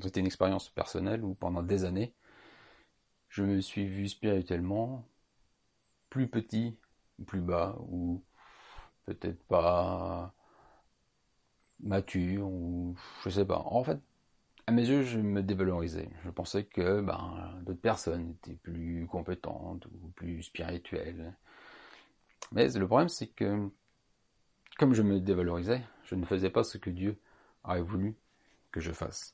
C'était 0.02 0.20
une 0.20 0.26
expérience 0.26 0.70
personnelle 0.70 1.24
où 1.24 1.36
pendant 1.36 1.64
des 1.64 1.86
années, 1.86 2.14
je 3.30 3.44
me 3.44 3.62
suis 3.62 3.86
vu 3.86 4.10
spirituellement 4.10 5.08
plus 6.10 6.28
petit, 6.28 6.78
plus 7.28 7.42
bas, 7.42 7.78
ou 7.90 8.24
peut-être 9.06 9.42
pas 9.48 10.34
mature, 11.80 12.48
ou 12.48 12.96
je 13.24 13.30
sais 13.30 13.46
pas. 13.46 13.60
En 13.60 13.84
fait, 13.84 14.00
à 14.68 14.72
mes 14.72 14.88
yeux, 14.88 15.04
je 15.04 15.20
me 15.20 15.44
dévalorisais. 15.44 16.10
Je 16.24 16.30
pensais 16.30 16.66
que 16.66 17.02
ben, 17.02 17.60
d'autres 17.62 17.82
personnes 17.82 18.32
étaient 18.32 18.56
plus 18.56 19.08
compétentes 19.08 19.86
ou 19.86 20.10
plus 20.16 20.44
spirituelles. 20.44 21.36
Mais 22.52 22.70
le 22.70 22.88
problème, 22.88 23.10
c'est 23.10 23.28
que 23.28 23.70
comme 24.78 24.94
je 24.94 25.04
me 25.04 25.20
dévalorisais, 25.20 25.82
je 26.04 26.16
ne 26.16 26.26
faisais 26.26 26.50
pas 26.50 26.64
ce 26.64 26.78
que 26.78 26.90
Dieu 26.90 27.20
aurait 27.64 27.82
voulu 27.82 28.16
que 28.72 28.80
je 28.80 28.92
fasse. 28.92 29.32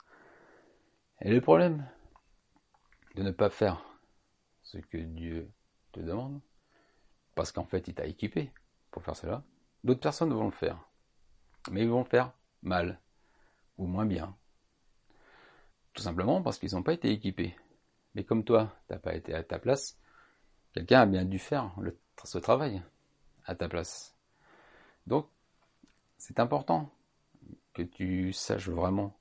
Et 1.21 1.31
le 1.31 1.41
problème 1.41 1.87
de 3.15 3.23
ne 3.23 3.31
pas 3.31 3.49
faire 3.49 3.83
ce 4.63 4.77
que 4.77 4.97
Dieu 4.97 5.49
te 5.91 5.99
demande, 5.99 6.39
parce 7.35 7.51
qu'en 7.51 7.65
fait 7.65 7.87
il 7.87 7.95
t'a 7.95 8.05
équipé 8.05 8.51
pour 8.91 9.03
faire 9.03 9.15
cela, 9.15 9.43
d'autres 9.83 9.99
personnes 9.99 10.33
vont 10.33 10.45
le 10.45 10.51
faire. 10.51 10.77
Mais 11.71 11.81
ils 11.81 11.89
vont 11.89 11.99
le 11.99 12.09
faire 12.09 12.33
mal, 12.61 12.99
ou 13.77 13.85
moins 13.85 14.05
bien. 14.05 14.35
Tout 15.93 16.03
simplement 16.03 16.41
parce 16.41 16.57
qu'ils 16.57 16.73
n'ont 16.73 16.83
pas 16.83 16.93
été 16.93 17.11
équipés. 17.11 17.55
Mais 18.15 18.23
comme 18.23 18.43
toi, 18.43 18.75
tu 18.87 18.93
n'as 18.93 18.99
pas 18.99 19.15
été 19.15 19.33
à 19.33 19.43
ta 19.43 19.59
place, 19.59 19.97
quelqu'un 20.73 21.01
a 21.01 21.05
bien 21.05 21.25
dû 21.25 21.39
faire 21.39 21.73
ce 22.23 22.37
travail 22.37 22.81
à 23.45 23.55
ta 23.55 23.67
place. 23.67 24.15
Donc, 25.07 25.27
c'est 26.17 26.39
important 26.39 26.91
que 27.73 27.81
tu 27.81 28.33
saches 28.33 28.69
vraiment 28.69 29.17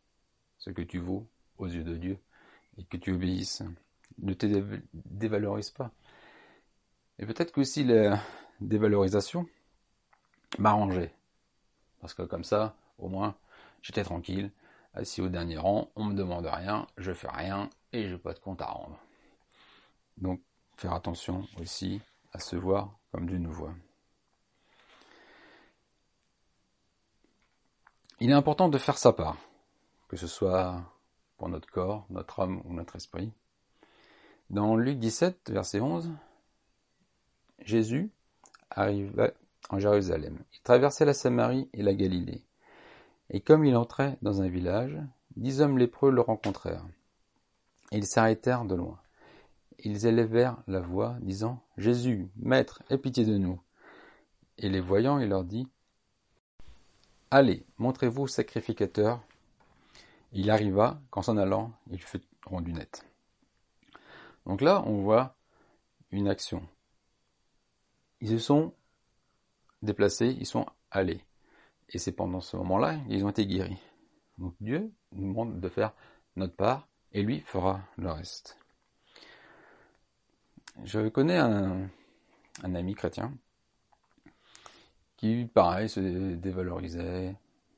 ce 0.59 0.71
que 0.71 0.83
tu 0.83 0.99
vaux 0.99 1.27
aux 1.59 1.67
yeux 1.67 1.85
de 1.85 1.97
Dieu 1.97 2.19
et 2.77 2.85
que 2.85 2.97
tu 2.97 3.13
obéisses. 3.13 3.63
Ne 4.19 4.35
te 4.35 4.47
dévalorise 4.93 5.71
pas. 5.71 5.93
Et 7.19 7.27
peut-être 7.27 7.53
que 7.53 7.61
aussi 7.61 7.85
la 7.85 8.21
dévalorisation 8.61 9.47
m'arrangeait. 10.59 11.15
Parce 12.01 12.15
que 12.15 12.23
comme 12.23 12.45
ça, 12.45 12.77
au 12.99 13.09
moins, 13.09 13.37
j'étais 13.83 14.05
tranquille, 14.05 14.51
assis 14.95 15.21
au 15.21 15.29
dernier 15.29 15.59
rang, 15.59 15.91
on 15.97 16.05
me 16.05 16.15
demande 16.15 16.47
rien, 16.47 16.87
je 16.97 17.13
fais 17.13 17.31
rien 17.31 17.71
et 17.93 18.09
je 18.09 18.15
n'ai 18.15 18.19
pas 18.19 18.33
de 18.33 18.39
compte 18.39 18.61
à 18.61 18.67
rendre. 18.67 18.99
Donc, 20.17 20.41
faire 20.77 20.93
attention 20.93 21.47
aussi 21.61 22.01
à 22.33 22.39
se 22.39 22.57
voir 22.57 22.99
comme 23.13 23.27
Dieu 23.27 23.39
nous 23.39 23.53
voit. 23.53 23.75
Il 28.21 28.31
est 28.31 28.35
important 28.35 28.69
de 28.69 28.79
faire 28.79 28.99
sa 28.99 29.13
part, 29.13 29.39
que 30.09 30.17
ce 30.17 30.27
soit 30.27 30.83
pour 31.39 31.49
notre 31.49 31.71
corps, 31.71 32.05
notre 32.11 32.41
âme 32.41 32.61
ou 32.67 32.75
notre 32.75 32.97
esprit. 32.97 33.33
Dans 34.51 34.77
Luc 34.77 34.99
17, 34.99 35.51
verset 35.51 35.81
11, 35.81 36.11
Jésus 37.61 38.11
arriva 38.69 39.31
en 39.71 39.79
Jérusalem. 39.79 40.39
Il 40.53 40.61
traversait 40.61 41.05
la 41.05 41.15
Samarie 41.15 41.71
et 41.73 41.83
la 41.83 41.95
Galilée. 41.95 42.45
Et 43.31 43.41
comme 43.41 43.65
il 43.65 43.77
entrait 43.77 44.19
dans 44.23 44.43
un 44.43 44.49
village, 44.49 44.99
dix 45.37 45.61
hommes 45.61 45.79
lépreux 45.79 46.11
le 46.11 46.21
rencontrèrent. 46.21 46.87
ils 47.93 48.07
s'arrêtèrent 48.07 48.65
de 48.65 48.75
loin. 48.75 49.01
Ils 49.79 50.07
élevèrent 50.07 50.59
la 50.67 50.81
voix, 50.81 51.17
disant 51.21 51.63
Jésus, 51.77 52.29
Maître, 52.37 52.83
aie 52.91 52.99
pitié 52.99 53.25
de 53.25 53.39
nous. 53.39 53.61
Et 54.59 54.69
les 54.69 54.81
voyant, 54.81 55.19
il 55.19 55.29
leur 55.29 55.45
dit 55.45 55.67
Allez, 57.31 57.65
montrez-vous 57.79 58.27
sacrificateur. 58.27 59.23
Il 60.33 60.51
arriva, 60.51 61.01
qu'en 61.11 61.23
s'en 61.23 61.37
allant, 61.37 61.73
il 61.91 62.03
fut 62.03 62.21
rendu 62.45 62.73
net. 62.73 63.07
Donc 64.45 64.61
là, 64.61 64.83
on 64.87 65.03
voit 65.03 65.37
une 66.11 66.29
action. 66.29 66.67
Ils 68.21 68.29
se 68.29 68.39
sont 68.39 68.75
déplacés, 69.83 70.37
ils 70.39 70.47
sont 70.47 70.67
allés. 70.91 71.25
Et 71.91 71.99
c'est 71.99 72.13
pendant 72.13 72.41
ce 72.41 72.57
moment-là 72.57 72.97
qu'ils 73.09 73.25
ont 73.25 73.31
été 73.31 73.47
guéris. 73.47 73.79
Donc 74.39 74.55
Dieu 74.61 74.93
nous 75.13 75.29
demande 75.29 75.61
de 75.61 75.69
faire 75.69 75.93
notre 76.37 76.55
part 76.55 76.89
et 77.13 77.23
lui 77.23 77.41
fera 77.41 77.81
le 77.99 78.11
reste. 78.11 78.59
Je 80.85 81.09
connais 81.09 81.37
un, 81.37 81.89
ami 82.63 82.95
chrétien 82.95 83.35
qui, 85.17 85.45
pareil, 85.53 85.89
se 85.89 86.01
dévalorisait, 86.37 87.37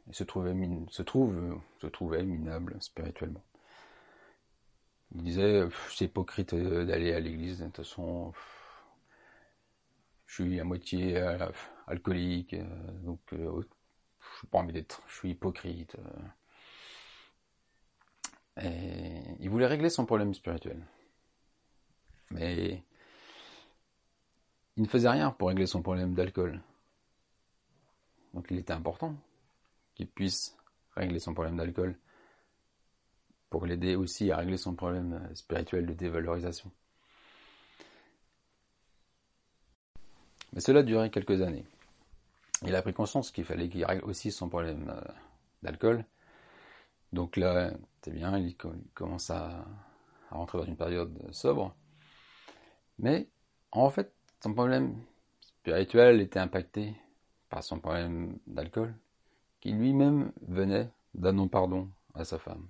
et 0.09 0.13
se, 0.13 0.23
trouvait, 0.23 0.55
se 0.91 1.87
trouvait 1.89 2.23
minable 2.23 2.77
spirituellement. 2.81 3.43
Il 5.15 5.23
disait, 5.25 5.69
c'est 5.91 6.07
hypocrite 6.07 6.55
euh, 6.55 6.85
d'aller 6.85 7.13
à 7.13 7.21
l'église, 7.21 7.59
de 7.59 7.65
toute 7.67 7.79
façon, 7.79 8.33
je 10.27 10.43
suis 10.43 10.61
à 10.61 10.65
moitié 10.65 11.19
euh, 11.19 11.51
alcoolique, 11.87 12.55
euh, 12.55 12.65
donc 13.03 13.21
je 14.43 14.47
n'ai 14.47 14.51
pas 14.51 14.59
envie 14.59 14.73
d'être, 14.73 15.03
je 15.09 15.15
suis 15.15 15.31
hypocrite. 15.31 15.97
Et 18.61 19.23
il 19.41 19.49
voulait 19.49 19.67
régler 19.67 19.89
son 19.89 20.05
problème 20.05 20.35
spirituel. 20.35 20.85
Mais 22.33 22.83
il 24.77 24.83
ne 24.83 24.89
faisait 24.89 25.09
rien 25.09 25.31
pour 25.31 25.49
régler 25.49 25.67
son 25.67 25.83
problème 25.83 26.15
d'alcool. 26.15 26.61
Donc 28.35 28.47
il 28.51 28.59
était 28.59 28.73
important 28.73 29.15
qu'il 29.95 30.09
puisse 30.09 30.57
régler 30.97 31.19
son 31.19 31.35
problème 31.35 31.57
d'alcool 31.57 31.97
pour 33.51 33.67
l'aider 33.67 33.97
aussi 33.97 34.31
à 34.31 34.39
régler 34.39 34.57
son 34.57 34.75
problème 34.75 35.13
euh, 35.13 35.35
spirituel 35.35 35.87
de 35.87 35.93
dévalorisation. 35.93 36.71
Mais 40.55 40.61
cela 40.61 40.83
duré 40.83 41.11
quelques 41.11 41.43
années. 41.43 41.65
Il 42.65 42.75
a 42.77 42.83
pris 42.83 42.93
conscience 42.93 43.31
qu'il 43.31 43.45
fallait 43.45 43.69
qu'il 43.69 43.85
règle 43.85 44.05
aussi 44.05 44.31
son 44.31 44.49
problème 44.49 44.91
euh, 44.95 45.13
d'alcool. 45.63 46.05
Donc 47.13 47.37
là, 47.37 47.73
c'est 48.03 48.13
bien, 48.13 48.39
il 48.39 48.57
commence 48.95 49.31
à, 49.31 49.65
rentrer 50.31 50.59
dans 50.59 50.65
une 50.65 50.77
période 50.77 51.19
sobre. 51.31 51.75
Mais 52.99 53.29
en 53.71 53.91
fait, 53.91 54.15
son 54.43 54.55
problème 54.55 54.97
spirituel 55.41 56.21
était 56.21 56.39
impacté 56.39 56.95
par 57.49 57.63
son 57.63 57.81
problème 57.81 58.39
d'alcool, 58.47 58.95
qui 59.61 59.73
lui-même 59.73 60.33
venait 60.49 60.89
d'un 61.15 61.33
non-pardon 61.33 61.91
à 62.15 62.25
sa 62.25 62.39
femme. 62.39 62.67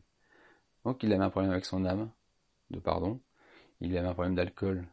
Donc 0.84 1.02
il 1.02 1.12
avait 1.12 1.22
un 1.22 1.30
problème 1.30 1.52
avec 1.52 1.64
son 1.64 1.84
âme 1.84 2.10
de 2.70 2.80
pardon, 2.80 3.20
il 3.80 3.96
avait 3.96 4.08
un 4.08 4.14
problème 4.14 4.34
d'alcool 4.34 4.86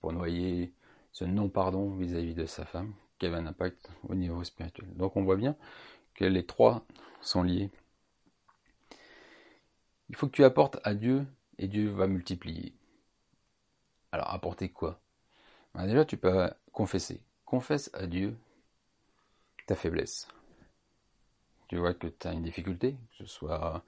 pour 0.00 0.12
noyer 0.12 0.72
ce 1.10 1.24
non-pardon 1.24 1.96
vis-à-vis 1.96 2.34
de 2.34 2.46
sa 2.46 2.64
femme, 2.64 2.92
qui 3.18 3.26
avait 3.26 3.36
un 3.36 3.46
impact 3.46 3.90
au 4.08 4.14
niveau 4.14 4.42
spirituel. 4.44 4.88
Donc 4.94 5.16
on 5.16 5.24
voit 5.24 5.36
bien 5.36 5.56
que 6.14 6.24
les 6.24 6.44
trois 6.44 6.84
sont 7.20 7.42
liés. 7.42 7.70
Il 10.08 10.16
faut 10.16 10.26
que 10.26 10.32
tu 10.32 10.44
apportes 10.44 10.78
à 10.84 10.94
Dieu 10.94 11.26
et 11.58 11.68
Dieu 11.68 11.90
va 11.90 12.06
multiplier. 12.06 12.74
Alors 14.12 14.32
apporter 14.32 14.68
quoi? 14.68 15.00
Ben, 15.74 15.86
Déjà 15.86 16.04
tu 16.04 16.16
peux 16.16 16.50
confesser. 16.72 17.20
Confesse 17.44 17.90
à 17.94 18.06
Dieu 18.06 18.36
ta 19.66 19.74
faiblesse. 19.74 20.28
Tu 21.68 21.76
vois 21.76 21.94
que 21.94 22.06
tu 22.06 22.28
as 22.28 22.32
une 22.32 22.42
difficulté, 22.42 22.92
que 22.92 23.16
ce 23.18 23.26
soit 23.26 23.84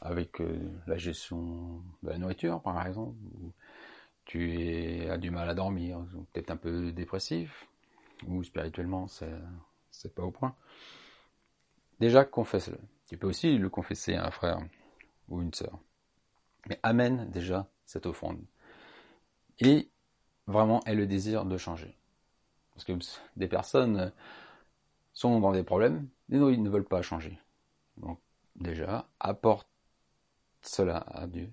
avec 0.00 0.40
euh, 0.40 0.58
la 0.86 0.98
gestion 0.98 1.82
de 2.02 2.10
la 2.10 2.18
nourriture, 2.18 2.60
par 2.60 2.86
exemple, 2.86 3.16
ou 3.40 3.52
tu 4.26 5.08
as 5.08 5.16
du 5.16 5.30
mal 5.30 5.48
à 5.48 5.54
dormir, 5.54 5.98
peut-être 6.32 6.50
un 6.50 6.56
peu 6.56 6.92
dépressif, 6.92 7.66
ou 8.26 8.42
spirituellement, 8.42 9.06
c'est 9.08 10.14
pas 10.14 10.22
au 10.22 10.30
point. 10.30 10.54
Déjà, 12.00 12.24
confesse-le. 12.24 12.78
Tu 13.08 13.16
peux 13.16 13.26
aussi 13.26 13.56
le 13.56 13.70
confesser 13.70 14.14
à 14.14 14.26
un 14.26 14.30
frère 14.30 14.60
ou 15.28 15.40
une 15.40 15.54
sœur. 15.54 15.78
Mais 16.68 16.78
amène 16.82 17.30
déjà 17.30 17.70
cette 17.86 18.06
offrande. 18.06 18.40
Et 19.60 19.90
vraiment, 20.46 20.80
aie 20.84 20.94
le 20.94 21.06
désir 21.06 21.44
de 21.44 21.56
changer. 21.56 21.96
Parce 22.72 22.84
que 22.84 22.92
des 23.36 23.48
personnes 23.48 24.12
sont 25.14 25.40
dans 25.40 25.52
des 25.52 25.64
problèmes, 25.64 26.08
et 26.30 26.36
ils 26.36 26.62
ne 26.62 26.70
veulent 26.70 26.84
pas 26.84 27.02
changer. 27.02 27.40
Donc 27.96 28.20
déjà, 28.54 29.08
apporte 29.18 29.68
cela 30.62 30.98
à 30.98 31.26
Dieu 31.26 31.50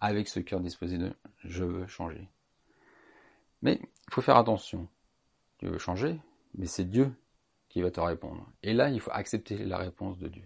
avec 0.00 0.28
ce 0.28 0.40
cœur 0.40 0.60
disposé 0.60 0.98
de 0.98 1.14
je 1.38 1.64
veux 1.64 1.86
changer. 1.86 2.28
Mais 3.62 3.80
il 3.82 4.12
faut 4.12 4.20
faire 4.20 4.36
attention. 4.36 4.88
Tu 5.64 5.78
changer, 5.78 6.20
mais 6.56 6.66
c'est 6.66 6.84
Dieu 6.84 7.10
qui 7.70 7.80
va 7.80 7.90
te 7.90 7.98
répondre. 7.98 8.46
Et 8.62 8.74
là, 8.74 8.90
il 8.90 9.00
faut 9.00 9.10
accepter 9.12 9.56
la 9.56 9.78
réponse 9.78 10.18
de 10.18 10.28
Dieu. 10.28 10.44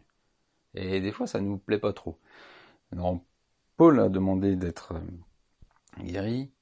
Et 0.75 1.01
des 1.01 1.11
fois, 1.11 1.27
ça 1.27 1.41
nous 1.41 1.59
plaît 1.59 1.81
pas 1.81 1.93
trop. 1.93 2.21
Alors, 2.93 3.19
Paul 3.77 3.99
a 3.99 4.09
demandé 4.09 4.55
d'être 4.55 4.93
euh, 4.93 6.05
guéri. 6.05 6.53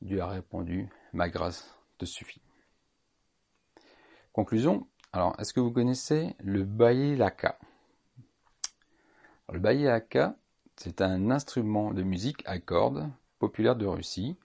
Dieu 0.00 0.20
a 0.20 0.28
répondu, 0.28 0.90
ma 1.12 1.28
grâce 1.28 1.76
te 1.98 2.04
suffit. 2.04 2.40
Conclusion. 4.32 4.86
Alors, 5.12 5.34
est-ce 5.40 5.52
que 5.52 5.58
vous 5.58 5.72
connaissez 5.72 6.36
le 6.38 6.62
bailaka? 6.62 7.58
Le 9.52 9.58
bailaka, 9.58 10.36
c'est 10.76 11.00
un 11.00 11.32
instrument 11.32 11.92
de 11.92 12.04
musique 12.04 12.44
à 12.46 12.60
cordes 12.60 13.10
populaire 13.40 13.74
de 13.74 13.86
Russie. 13.86 14.36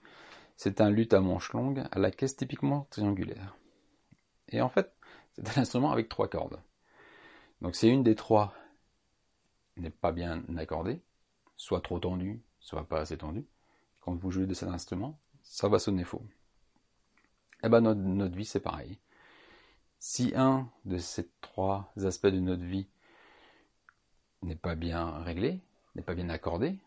C'est 0.58 0.80
un 0.80 0.90
luth 0.90 1.14
à 1.14 1.20
manche 1.20 1.52
longue 1.52 1.84
à 1.92 2.00
la 2.00 2.10
caisse 2.10 2.34
typiquement 2.34 2.88
triangulaire. 2.90 3.56
Et 4.48 4.60
en 4.60 4.68
fait, 4.68 4.92
c'est 5.32 5.56
un 5.56 5.62
instrument 5.62 5.92
avec 5.92 6.08
trois 6.08 6.26
cordes. 6.26 6.60
Donc 7.62 7.76
c'est 7.76 7.88
une 7.88 8.02
des 8.02 8.16
trois 8.16 8.52
n'est 9.76 9.90
pas 9.90 10.10
bien 10.10 10.42
accordée, 10.56 11.00
soit 11.56 11.80
trop 11.80 12.00
tendue, 12.00 12.42
soit 12.58 12.88
pas 12.88 12.98
assez 13.02 13.16
tendue. 13.16 13.46
Quand 14.00 14.16
vous 14.16 14.32
jouez 14.32 14.46
de 14.46 14.54
cet 14.54 14.68
instrument, 14.68 15.20
ça 15.44 15.68
va 15.68 15.78
sonner 15.78 16.02
faux. 16.02 16.26
Eh 17.62 17.68
ben 17.68 17.80
notre, 17.80 18.00
notre 18.00 18.34
vie 18.34 18.44
c'est 18.44 18.58
pareil. 18.58 18.98
Si 20.00 20.32
un 20.34 20.68
de 20.84 20.98
ces 20.98 21.30
trois 21.40 21.92
aspects 22.04 22.26
de 22.26 22.40
notre 22.40 22.64
vie 22.64 22.88
n'est 24.42 24.56
pas 24.56 24.74
bien 24.74 25.22
réglé, 25.22 25.60
n'est 25.94 26.02
pas 26.02 26.16
bien 26.16 26.30
accordé, 26.30 26.80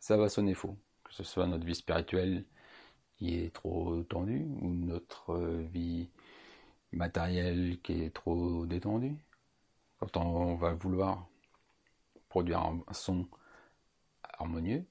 ça 0.00 0.16
va 0.16 0.28
sonner 0.28 0.54
faux. 0.54 0.76
Que 1.04 1.14
ce 1.14 1.22
soit 1.22 1.46
notre 1.46 1.64
vie 1.64 1.76
spirituelle 1.76 2.44
est 3.28 3.54
trop 3.54 4.02
tendue 4.04 4.46
ou 4.60 4.68
notre 4.68 5.36
vie 5.72 6.08
matérielle 6.92 7.78
qui 7.82 8.02
est 8.02 8.14
trop 8.14 8.66
détendue. 8.66 9.16
Quand 9.98 10.16
on 10.16 10.56
va 10.56 10.74
vouloir 10.74 11.28
produire 12.28 12.60
un 12.60 12.82
son 12.92 13.26
harmonieux, 14.22 14.84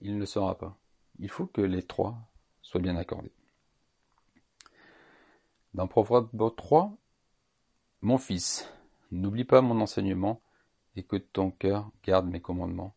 il 0.00 0.18
ne 0.18 0.24
sera 0.24 0.56
pas. 0.56 0.76
Il 1.18 1.28
faut 1.28 1.46
que 1.46 1.60
les 1.60 1.82
trois 1.82 2.16
soient 2.62 2.80
bien 2.80 2.96
accordés. 2.96 3.32
Dans 5.74 5.86
Proverbe 5.86 6.54
3, 6.56 6.96
Mon 8.02 8.18
fils, 8.18 8.68
n'oublie 9.10 9.44
pas 9.44 9.60
mon 9.60 9.80
enseignement 9.80 10.40
et 10.96 11.02
que 11.02 11.16
ton 11.16 11.50
cœur 11.50 11.90
garde 12.02 12.26
mes 12.26 12.40
commandements, 12.40 12.94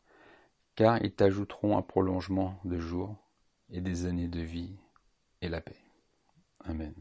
car 0.76 1.02
ils 1.04 1.14
t'ajouteront 1.14 1.78
un 1.78 1.82
prolongement 1.82 2.60
de 2.64 2.80
jours 2.80 3.23
et 3.74 3.82
des 3.82 4.06
années 4.06 4.28
de 4.28 4.40
vie 4.40 4.78
et 5.42 5.50
la 5.50 5.60
paix. 5.60 5.76
Amen. 6.64 6.94